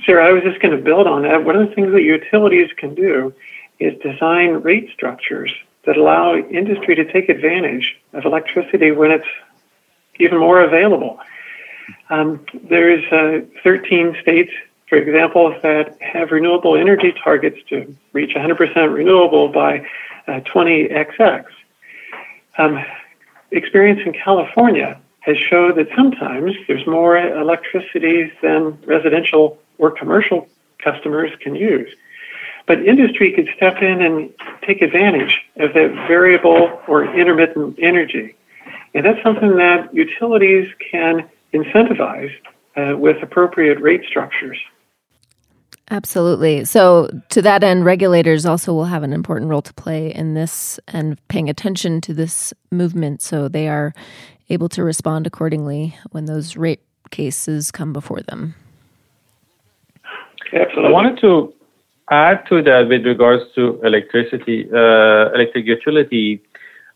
[0.04, 1.44] Sarah, I was just going to build on that.
[1.44, 3.32] One of the things that utilities can do
[3.78, 5.52] is design rate structures
[5.84, 9.26] that allow industry to take advantage of electricity when it's
[10.20, 11.18] even more available.
[12.10, 14.52] Um, there's uh, 13 states,
[14.88, 19.86] for example, that have renewable energy targets to reach 100% renewable by
[20.28, 21.44] uh, 20XX.
[22.58, 22.84] Um,
[23.52, 31.30] experience in California has showed that sometimes there's more electricity than residential or commercial customers
[31.40, 31.94] can use.
[32.66, 34.32] But industry could step in and
[34.66, 38.36] take advantage of that variable or intermittent energy.
[38.94, 42.32] And that's something that utilities can incentivize
[42.76, 44.58] uh, with appropriate rate structures.
[45.90, 46.64] Absolutely.
[46.64, 50.80] So, to that end, regulators also will have an important role to play in this
[50.88, 53.92] and paying attention to this movement so they are
[54.48, 56.80] able to respond accordingly when those rate
[57.10, 58.54] cases come before them.
[60.52, 60.86] Absolutely.
[60.86, 61.52] I wanted to
[62.10, 66.42] add to that with regards to electricity, uh, electric utility.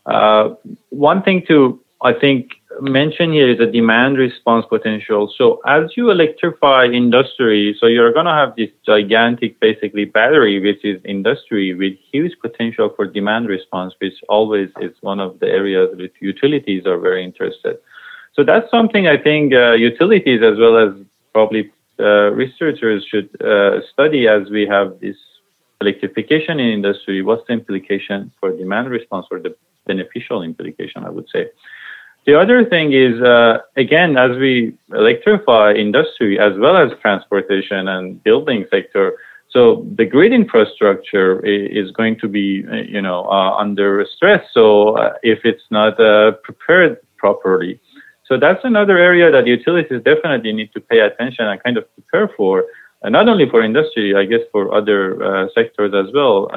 [0.05, 0.55] Uh,
[0.89, 5.33] one thing to, I think, mention here is a demand response potential.
[5.37, 10.83] So as you electrify industry, so you're going to have this gigantic, basically battery, which
[10.83, 15.89] is industry with huge potential for demand response, which always is one of the areas
[15.97, 17.77] that utilities are very interested.
[18.33, 20.93] So that's something I think uh, utilities as well as
[21.33, 25.15] probably uh, researchers should uh, study as we have this
[25.81, 27.21] electrification in industry.
[27.23, 29.55] What's the implication for demand response or the
[29.87, 31.47] beneficial implication, I would say.
[32.27, 38.21] The other thing is, uh, again, as we electrify industry as well as transportation and
[38.21, 39.13] building sector,
[39.49, 44.43] so the grid infrastructure is going to be, uh, you know, uh, under stress.
[44.53, 47.79] So uh, if it's not uh, prepared properly,
[48.25, 52.27] so that's another area that utilities definitely need to pay attention and kind of prepare
[52.35, 52.65] for.
[53.03, 56.47] And not only for industry, I guess for other uh, sectors as well.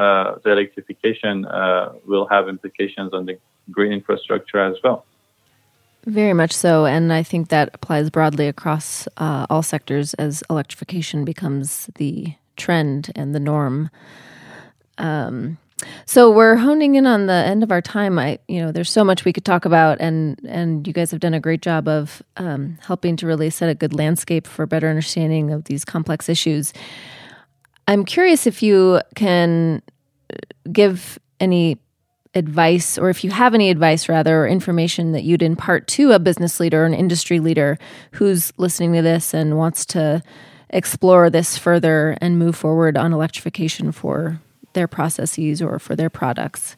[0.42, 1.46] the electrification
[2.08, 3.38] will have implications on the
[3.70, 5.06] grid infrastructure as well.
[6.06, 6.86] Very much so.
[6.86, 13.10] And I think that applies broadly across uh, all sectors as electrification becomes the trend
[13.14, 13.90] and the norm.
[14.98, 15.58] Um,
[16.04, 18.18] so we're honing in on the end of our time.
[18.18, 21.20] I, you know, there's so much we could talk about, and and you guys have
[21.20, 24.88] done a great job of um, helping to really set a good landscape for better
[24.88, 26.72] understanding of these complex issues.
[27.88, 29.82] I'm curious if you can
[30.70, 31.78] give any
[32.34, 36.18] advice, or if you have any advice, rather, or information that you'd impart to a
[36.18, 37.78] business leader or an industry leader
[38.12, 40.22] who's listening to this and wants to
[40.70, 44.40] explore this further and move forward on electrification for
[44.72, 46.76] their processes or for their products?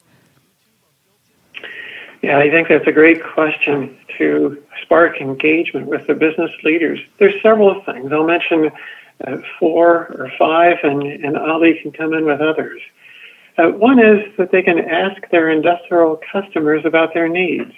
[2.23, 6.99] Yeah, I think that's a great question to spark engagement with the business leaders.
[7.19, 8.11] There's several things.
[8.11, 8.71] I'll mention
[9.27, 12.81] uh, four or five, and, and Ali can come in with others.
[13.57, 17.71] Uh, one is that they can ask their industrial customers about their needs,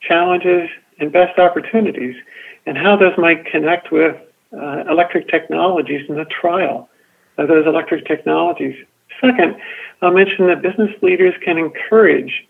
[0.00, 2.16] challenges, and best opportunities,
[2.66, 4.16] and how those might connect with
[4.52, 6.88] uh, electric technologies in the trial
[7.38, 8.76] of those electric technologies.
[9.20, 9.56] Second,
[10.02, 12.46] I'll mention that business leaders can encourage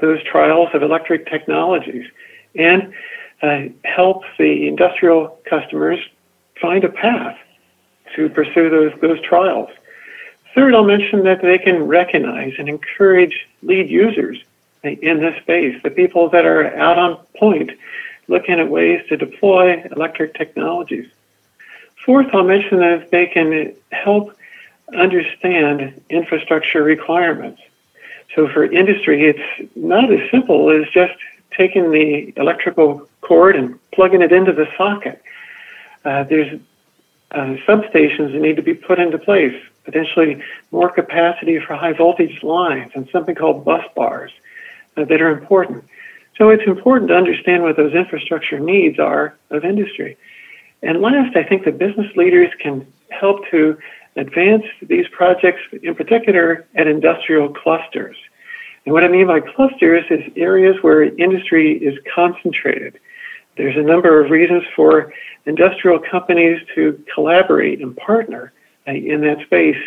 [0.00, 2.06] those trials of electric technologies
[2.54, 2.92] and
[3.42, 5.98] uh, help the industrial customers
[6.60, 7.36] find a path
[8.16, 9.70] to pursue those, those trials.
[10.54, 14.42] Third, I'll mention that they can recognize and encourage lead users
[14.82, 17.70] in this space, the people that are out on point
[18.28, 21.08] looking at ways to deploy electric technologies.
[22.04, 24.36] Fourth, I'll mention that they can help
[24.94, 27.60] understand infrastructure requirements.
[28.34, 31.14] So for industry, it's not as simple as just
[31.56, 35.20] taking the electrical cord and plugging it into the socket.
[36.04, 36.60] Uh, there's
[37.32, 39.54] uh, substations that need to be put into place
[39.88, 44.30] potentially more capacity for high voltage lines and something called bus bars
[44.98, 45.82] uh, that are important.
[46.36, 50.18] So it's important to understand what those infrastructure needs are of industry.
[50.82, 53.78] And last, I think the business leaders can help to
[54.16, 58.16] advance these projects, in particular at industrial clusters.
[58.84, 63.00] And what I mean by clusters is areas where industry is concentrated.
[63.56, 65.14] There's a number of reasons for
[65.46, 68.52] industrial companies to collaborate and partner
[68.96, 69.78] in that space.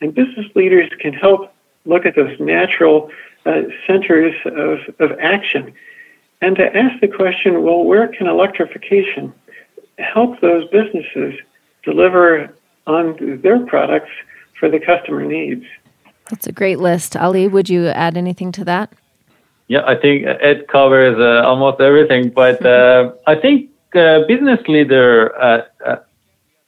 [0.00, 1.52] And business leaders can help
[1.84, 3.10] look at those natural
[3.46, 5.74] uh, centers of, of action
[6.44, 9.32] and to ask the question well, where can electrification
[9.98, 11.34] help those businesses
[11.82, 12.54] deliver
[12.86, 14.10] on their products
[14.58, 15.64] for the customer needs?
[16.28, 17.16] That's a great list.
[17.16, 18.92] Ali, would you add anything to that?
[19.68, 25.34] Yeah, I think it covers uh, almost everything, but uh, I think uh, business leader
[25.40, 25.96] uh, uh,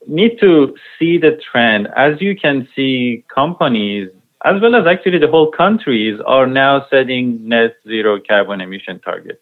[0.06, 1.88] need to see the trend.
[1.96, 4.08] As you can see, companies,
[4.44, 9.40] as well as actually the whole countries, are now setting net zero carbon emission target.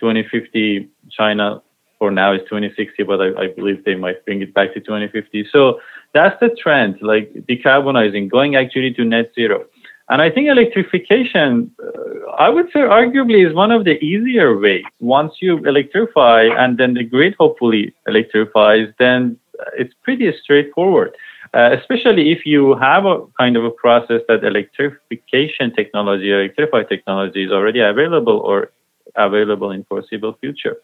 [0.00, 1.60] 2050, China
[1.98, 5.48] for now is 2060, but I, I, believe they might bring it back to 2050.
[5.50, 5.80] So
[6.14, 9.64] that's the trend, like decarbonizing, going actually to net zero.
[10.08, 14.84] And I think electrification, uh, I would say arguably is one of the easier ways.
[15.00, 19.36] Once you electrify and then the grid hopefully electrifies, then
[19.76, 21.16] it's pretty straightforward,
[21.54, 26.88] uh, especially if you have a kind of a process that electrification technology or electrified
[26.88, 28.72] technology is already available or
[29.16, 30.76] available in foreseeable future.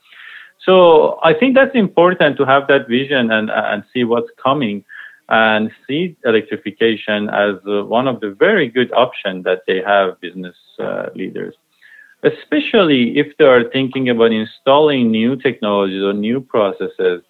[0.64, 4.84] So I think that's important to have that vision and, and see what's coming
[5.28, 10.56] and see electrification as uh, one of the very good options that they have business
[10.78, 11.54] uh, leaders
[12.24, 17.22] especially if they are thinking about installing new technologies or new processes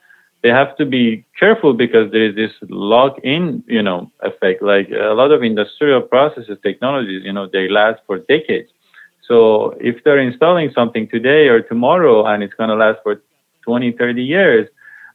[0.45, 4.61] they have to be careful because there is this lock-in, you know, effect.
[4.63, 8.69] Like a lot of industrial processes, technologies, you know, they last for decades.
[9.27, 13.23] So if they're installing something today or tomorrow and it's going to last for
[13.63, 14.69] 20, 30 years,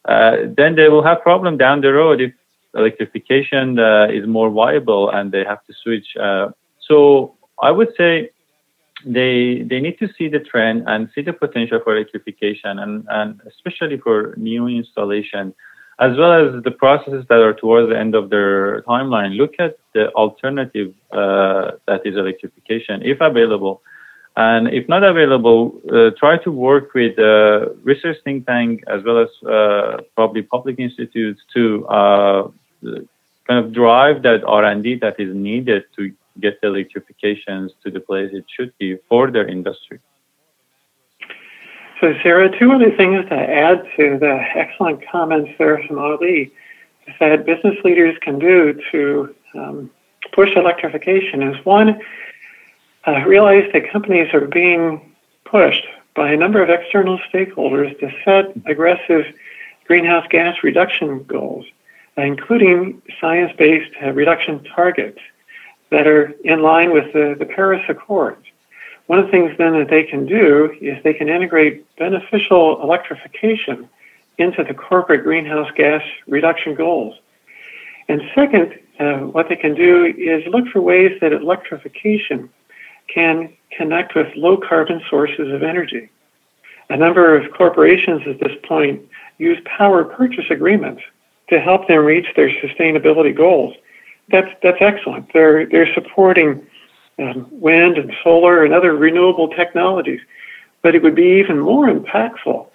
[0.05, 2.33] uh, then they will have problem down the road if
[2.73, 6.07] electrification uh, is more viable and they have to switch.
[6.19, 6.49] Uh,
[6.87, 8.31] so I would say
[9.05, 13.41] they they need to see the trend and see the potential for electrification and, and
[13.47, 15.53] especially for new installation
[15.99, 19.35] as well as the processes that are towards the end of their timeline.
[19.35, 23.81] Look at the alternative uh, that is electrification if available.
[24.37, 29.19] And if not available uh, try to work with uh, research think tank as well
[29.19, 32.47] as uh, probably public institutes to uh,
[33.49, 38.45] kind of drive that r&d that is needed to get electrifications to the place it
[38.55, 39.99] should be for their industry.
[41.99, 46.51] So, Sarah, two other things to add to the excellent comments there from Ali
[47.19, 49.91] that business leaders can do to um,
[50.31, 51.99] push electrification is one,
[53.07, 55.13] uh, realize that companies are being
[55.45, 55.85] pushed
[56.15, 59.25] by a number of external stakeholders to set aggressive
[59.85, 61.65] greenhouse gas reduction goals,
[62.17, 65.19] including science based uh, reduction targets
[65.91, 68.45] that are in line with the, the Paris Accords.
[69.07, 73.89] One of the things then that they can do is they can integrate beneficial electrification
[74.37, 77.17] into the corporate greenhouse gas reduction goals.
[78.07, 82.49] And second, uh, what they can do is look for ways that electrification
[83.07, 86.09] can connect with low carbon sources of energy.
[86.89, 89.01] A number of corporations at this point
[89.37, 91.01] use power purchase agreements
[91.49, 93.75] to help them reach their sustainability goals.
[94.31, 95.31] That's, that's excellent.
[95.33, 96.65] They're, they're supporting
[97.17, 100.21] um, wind and solar and other renewable technologies.
[100.81, 102.67] But it would be even more impactful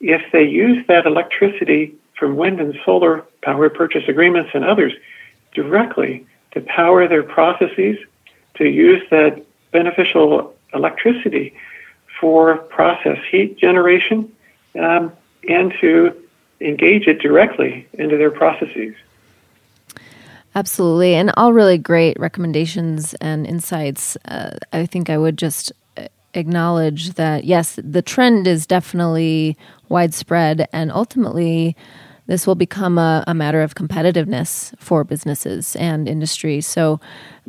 [0.00, 4.92] if they use that electricity from wind and solar power purchase agreements and others
[5.54, 7.96] directly to power their processes,
[8.54, 11.54] to use that beneficial electricity
[12.20, 14.30] for process heat generation,
[14.78, 15.12] um,
[15.48, 16.14] and to
[16.60, 18.94] engage it directly into their processes.
[20.54, 21.14] Absolutely.
[21.14, 24.16] And all really great recommendations and insights.
[24.26, 29.56] Uh, I think I would just uh, acknowledge that, yes, the trend is definitely
[29.88, 31.76] widespread, and ultimately,
[32.26, 36.60] this will become a, a matter of competitiveness for businesses and industry.
[36.60, 37.00] So,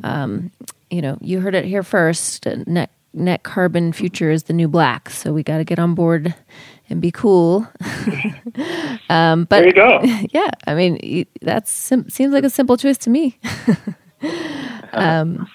[0.04, 0.52] um,
[0.90, 2.46] you know, you heard it here first.
[2.68, 5.10] Net, net carbon future is the new black.
[5.10, 6.34] So we got to get on board
[6.90, 7.68] and be cool.
[9.10, 10.00] um, but there you go.
[10.32, 13.38] Yeah, I mean that sim- seems like a simple choice to me.
[14.94, 15.48] um,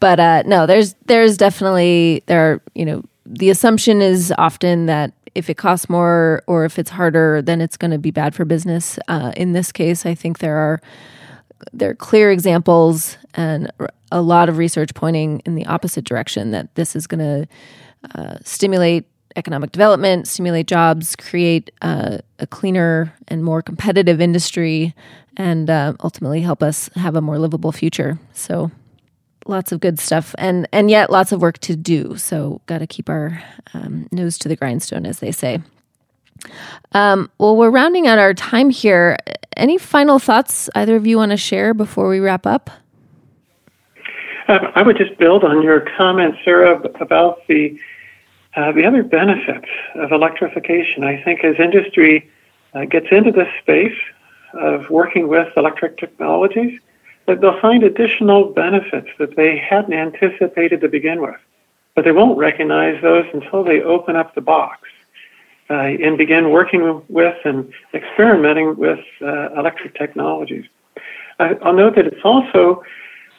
[0.00, 5.12] but uh, no, there's there's definitely there are you know the assumption is often that
[5.34, 8.44] if it costs more or if it's harder, then it's going to be bad for
[8.44, 8.98] business.
[9.08, 10.80] Uh, in this case, I think there are
[11.72, 13.70] there are clear examples and
[14.12, 17.48] a lot of research pointing in the opposite direction that this is going to
[18.14, 19.04] uh, stimulate
[19.36, 24.94] economic development, stimulate jobs, create uh, a cleaner and more competitive industry,
[25.36, 28.18] and uh, ultimately help us have a more livable future.
[28.32, 28.70] So,
[29.46, 32.16] lots of good stuff, and and yet lots of work to do.
[32.16, 33.42] So, got to keep our
[33.74, 35.60] um, nose to the grindstone, as they say.
[36.92, 39.16] Um, well, we're rounding out our time here.
[39.56, 42.70] Any final thoughts either of you want to share before we wrap up?
[44.48, 47.76] Um, I would just build on your comment, Sarah, about the
[48.56, 52.30] uh, the other benefits of electrification, I think, as industry
[52.74, 53.96] uh, gets into this space
[54.54, 56.80] of working with electric technologies,
[57.26, 61.36] that they'll find additional benefits that they hadn't anticipated to begin with.
[61.94, 64.88] But they won't recognize those until they open up the box
[65.68, 70.64] uh, and begin working with and experimenting with uh, electric technologies.
[71.38, 72.82] I'll note that it's also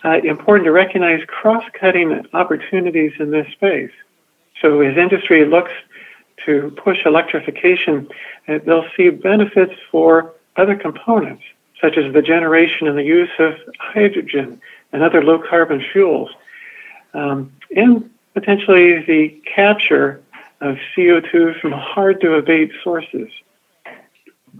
[0.05, 3.91] uh, important to recognize cross cutting opportunities in this space.
[4.61, 5.71] So as industry looks
[6.45, 8.07] to push electrification,
[8.47, 11.43] uh, they'll see benefits for other components,
[11.81, 14.59] such as the generation and the use of hydrogen
[14.91, 16.29] and other low carbon fuels,
[17.13, 20.21] um, and potentially the capture
[20.61, 23.29] of CO2 from hard to abate sources.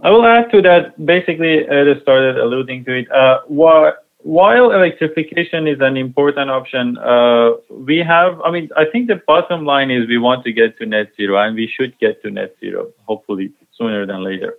[0.00, 1.04] I will add to that.
[1.04, 3.10] Basically, Ed started alluding to it.
[3.10, 9.06] Uh, what while electrification is an important option, uh, we have, I mean, I think
[9.06, 12.20] the bottom line is we want to get to net zero and we should get
[12.22, 14.54] to net zero, hopefully sooner than later.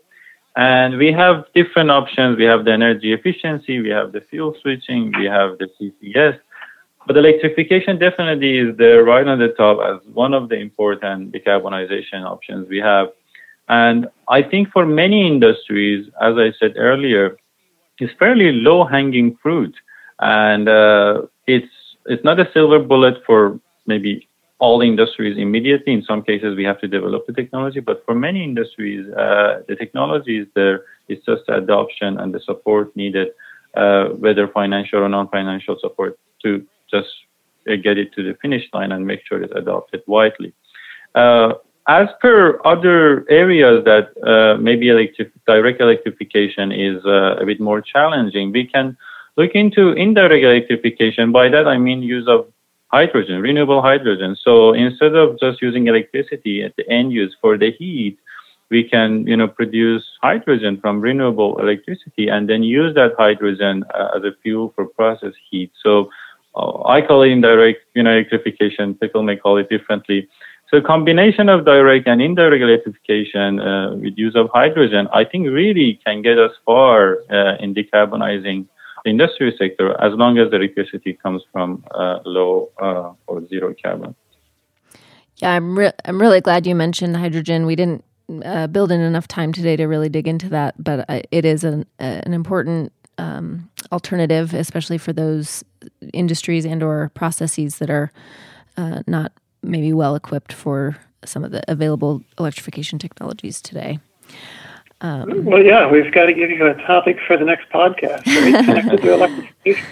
[0.55, 2.38] And we have different options.
[2.38, 6.39] We have the energy efficiency, we have the fuel switching, we have the CCS.
[7.05, 12.24] But electrification definitely is there right on the top as one of the important decarbonization
[12.26, 13.10] options we have.
[13.68, 17.38] And I think for many industries, as I said earlier,
[18.02, 19.76] is fairly low hanging fruit,
[20.20, 21.72] and uh, it's
[22.06, 24.28] it's not a silver bullet for maybe
[24.60, 25.93] all industries immediately.
[25.93, 29.76] In some cases, we have to develop the technology, but for many industries, uh, the
[29.76, 30.84] technology is there.
[31.08, 33.30] It's just the adoption and the support needed,
[33.76, 37.10] uh, whether financial or non-financial support, to just
[37.70, 40.54] uh, get it to the finish line and make sure it's adopted widely.
[41.90, 44.90] As per other areas that uh, maybe
[45.48, 48.96] direct electrification is uh, a bit more challenging, we can
[49.38, 51.32] look into indirect electrification.
[51.32, 52.46] By that, I mean use of
[52.90, 54.38] hydrogen, renewable hydrogen.
[54.40, 58.20] So instead of just using electricity at the end use for the heat,
[58.70, 64.10] we can, you know, produce hydrogen from renewable electricity and then use that hydrogen uh,
[64.16, 65.72] as a fuel for process heat.
[65.84, 66.12] So
[66.56, 68.94] uh, I call it indirect, you know, electrification.
[68.94, 70.30] People may call it differently.
[70.70, 76.00] So combination of direct and indirect electrification uh, with use of hydrogen, I think really
[76.06, 78.68] can get us far uh, in decarbonizing
[79.04, 83.74] the industrial sector as long as the electricity comes from uh, low uh, or zero
[83.84, 84.14] carbon.
[85.38, 87.66] Yeah, I'm re- I'm really glad you mentioned hydrogen.
[87.66, 88.04] We didn't
[88.46, 91.64] uh, build in enough time today to really dig into that, but uh, it is
[91.64, 95.64] an an important um, alternative, especially for those
[96.14, 98.12] industries and or processes that are
[98.78, 103.99] uh, not maybe well equipped for some of the available electrification technologies today.
[105.01, 108.24] Um, well, yeah, we've got to give you a topic for the next podcast.
[108.24, 109.86] Connected to electrification.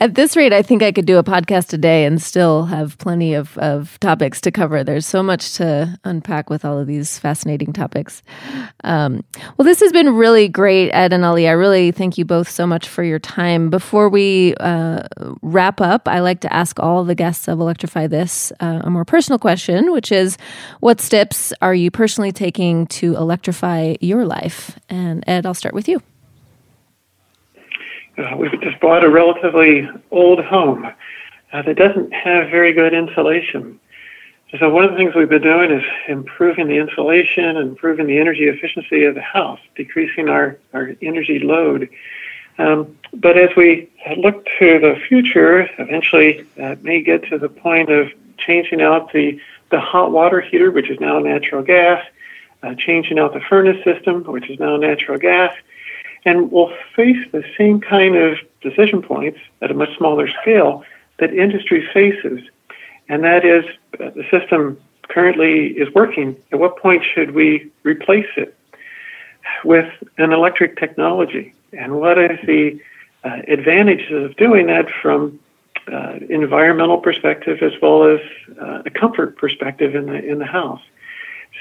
[0.00, 2.96] At this rate, I think I could do a podcast a day and still have
[2.98, 4.82] plenty of, of topics to cover.
[4.82, 8.22] There's so much to unpack with all of these fascinating topics.
[8.84, 9.24] Um,
[9.56, 11.46] well, this has been really great, Ed and Ali.
[11.46, 13.68] I really thank you both so much for your time.
[13.68, 15.02] Before we uh,
[15.42, 19.04] wrap up, I like to ask all the guests of Electrify This uh, a more
[19.04, 20.38] personal question, which is
[20.80, 24.78] what steps are you personally taking to electrify your life?
[24.88, 26.00] And Ed, I'll start with you.
[28.18, 30.86] Uh, we've just bought a relatively old home
[31.52, 33.78] uh, that doesn't have very good insulation.
[34.58, 38.44] So one of the things we've been doing is improving the insulation improving the energy
[38.44, 41.90] efficiency of the house, decreasing our, our energy load.
[42.58, 47.90] Um, but as we look to the future, eventually uh, may get to the point
[47.90, 49.38] of changing out the,
[49.70, 52.02] the hot water heater, which is now natural gas,
[52.62, 55.54] uh, changing out the furnace system, which is now natural gas,
[56.26, 60.84] and will face the same kind of decision points at a much smaller scale
[61.18, 62.40] that industry faces.
[63.08, 63.64] And that is
[64.00, 66.36] uh, the system currently is working.
[66.52, 68.54] At what point should we replace it
[69.64, 71.54] with an electric technology?
[71.72, 72.78] And what is the
[73.22, 75.38] uh, advantages of doing that from
[75.90, 78.20] uh, environmental perspective as well as
[78.60, 80.82] uh, a comfort perspective in the in the house?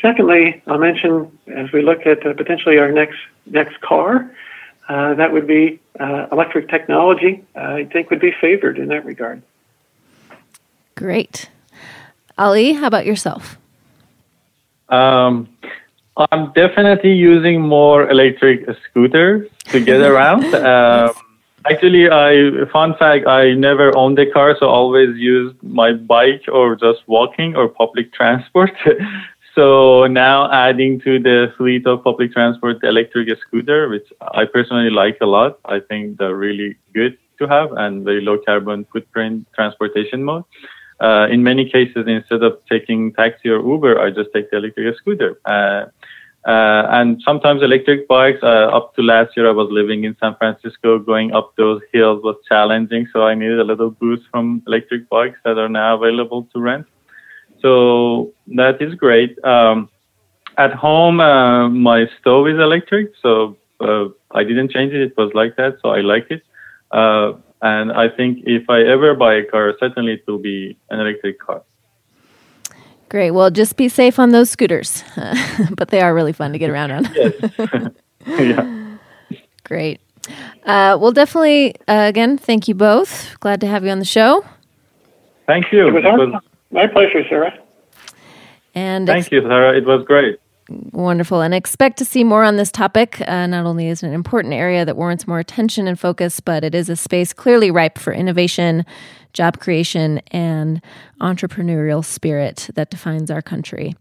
[0.01, 4.29] Secondly, I'll mention as we look at uh, potentially our next next car,
[4.87, 9.05] uh, that would be uh, electric technology, uh, I think would be favored in that
[9.05, 9.41] regard.
[10.95, 11.49] Great.
[12.37, 13.57] Ali, how about yourself?
[14.89, 15.49] Um,
[16.31, 20.53] I'm definitely using more electric scooters to get around.
[20.53, 21.11] Um,
[21.69, 26.75] actually, I fun fact, I never owned a car, so always used my bike or
[26.75, 28.71] just walking or public transport.
[29.55, 34.89] So now adding to the fleet of public transport the electric scooter, which I personally
[34.89, 35.59] like a lot.
[35.63, 40.43] I think they're really good to have and very low carbon footprint transportation mode.
[40.99, 44.97] Uh, in many cases, instead of taking taxi or Uber, I just take the electric
[44.97, 45.39] scooter.
[45.45, 45.85] Uh,
[46.45, 48.39] uh, and sometimes electric bikes.
[48.43, 50.99] Uh, up to last year, I was living in San Francisco.
[50.99, 55.39] Going up those hills was challenging, so I needed a little boost from electric bikes
[55.43, 56.85] that are now available to rent.
[57.61, 59.37] So that is great.
[59.43, 59.89] Um,
[60.57, 65.01] at home, uh, my stove is electric, so uh, I didn't change it.
[65.01, 66.43] It was like that, so I like it.
[66.91, 70.99] Uh, and I think if I ever buy a car, certainly it will be an
[70.99, 71.63] electric car.
[73.09, 73.31] Great.
[73.31, 75.03] Well, just be safe on those scooters,
[75.71, 77.03] but they are really fun to get around on.
[77.15, 77.91] yes.
[78.25, 78.97] yeah.
[79.63, 79.99] Great.
[80.65, 83.39] Uh, well, definitely, uh, again, thank you both.
[83.39, 84.43] Glad to have you on the show.
[85.45, 85.87] Thank you.
[85.87, 86.41] It was, it was
[86.75, 87.57] my pleasure, Sarah.
[88.75, 89.75] And thank ex- you, Sarah.
[89.75, 90.39] It was great.
[90.91, 91.41] Wonderful.
[91.41, 93.21] And expect to see more on this topic.
[93.27, 96.63] Uh, not only is it an important area that warrants more attention and focus, but
[96.63, 98.85] it is a space clearly ripe for innovation,
[99.35, 100.81] job creation, and
[101.21, 103.95] entrepreneurial spirit that defines our country.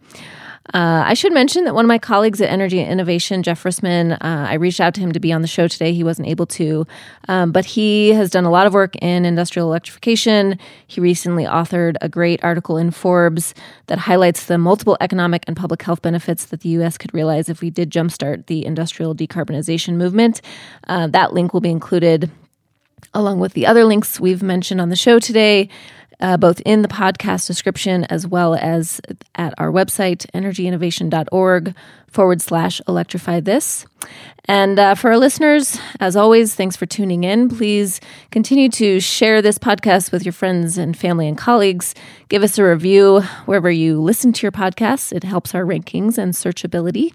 [0.73, 4.17] Uh, I should mention that one of my colleagues at Energy Innovation, Jeff Rissman, uh,
[4.23, 5.93] I reached out to him to be on the show today.
[5.93, 6.87] He wasn't able to,
[7.29, 10.59] um, but he has done a lot of work in industrial electrification.
[10.87, 13.55] He recently authored a great article in Forbes
[13.89, 16.97] that highlights the multiple economic and public health benefits that the U.S.
[16.97, 20.41] could realize if we did jumpstart the industrial decarbonization movement.
[20.89, 22.31] Uh, that link will be included
[23.13, 25.69] along with the other links we've mentioned on the show today
[26.21, 29.01] uh, both in the podcast description as well as
[29.35, 31.75] at our website, energyinnovation.org
[32.15, 33.87] forward slash electrify this.
[34.47, 37.49] And uh, for our listeners, as always, thanks for tuning in.
[37.49, 37.99] Please
[38.31, 41.95] continue to share this podcast with your friends and family and colleagues.
[42.29, 45.13] Give us a review wherever you listen to your podcasts.
[45.13, 47.15] It helps our rankings and searchability.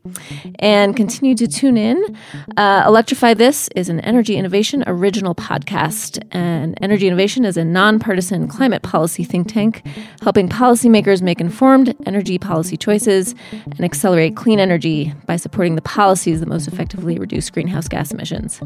[0.58, 2.18] And continue to tune in.
[2.58, 6.24] Uh, Electrify This is an Energy Innovation original podcast.
[6.32, 9.86] And Energy Innovation is a nonpartisan climate policy think tank
[10.22, 14.60] helping policymakers make informed energy policy choices and accelerate clean
[14.90, 18.62] energy by supporting the policies that most effectively reduce greenhouse gas emissions.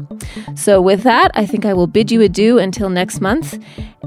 [0.54, 3.58] So, with that, I think I will bid you adieu until next month.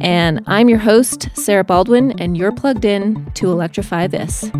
[0.02, 4.52] And I'm your host, Sarah Baldwin, and you're plugged in to Electrify This.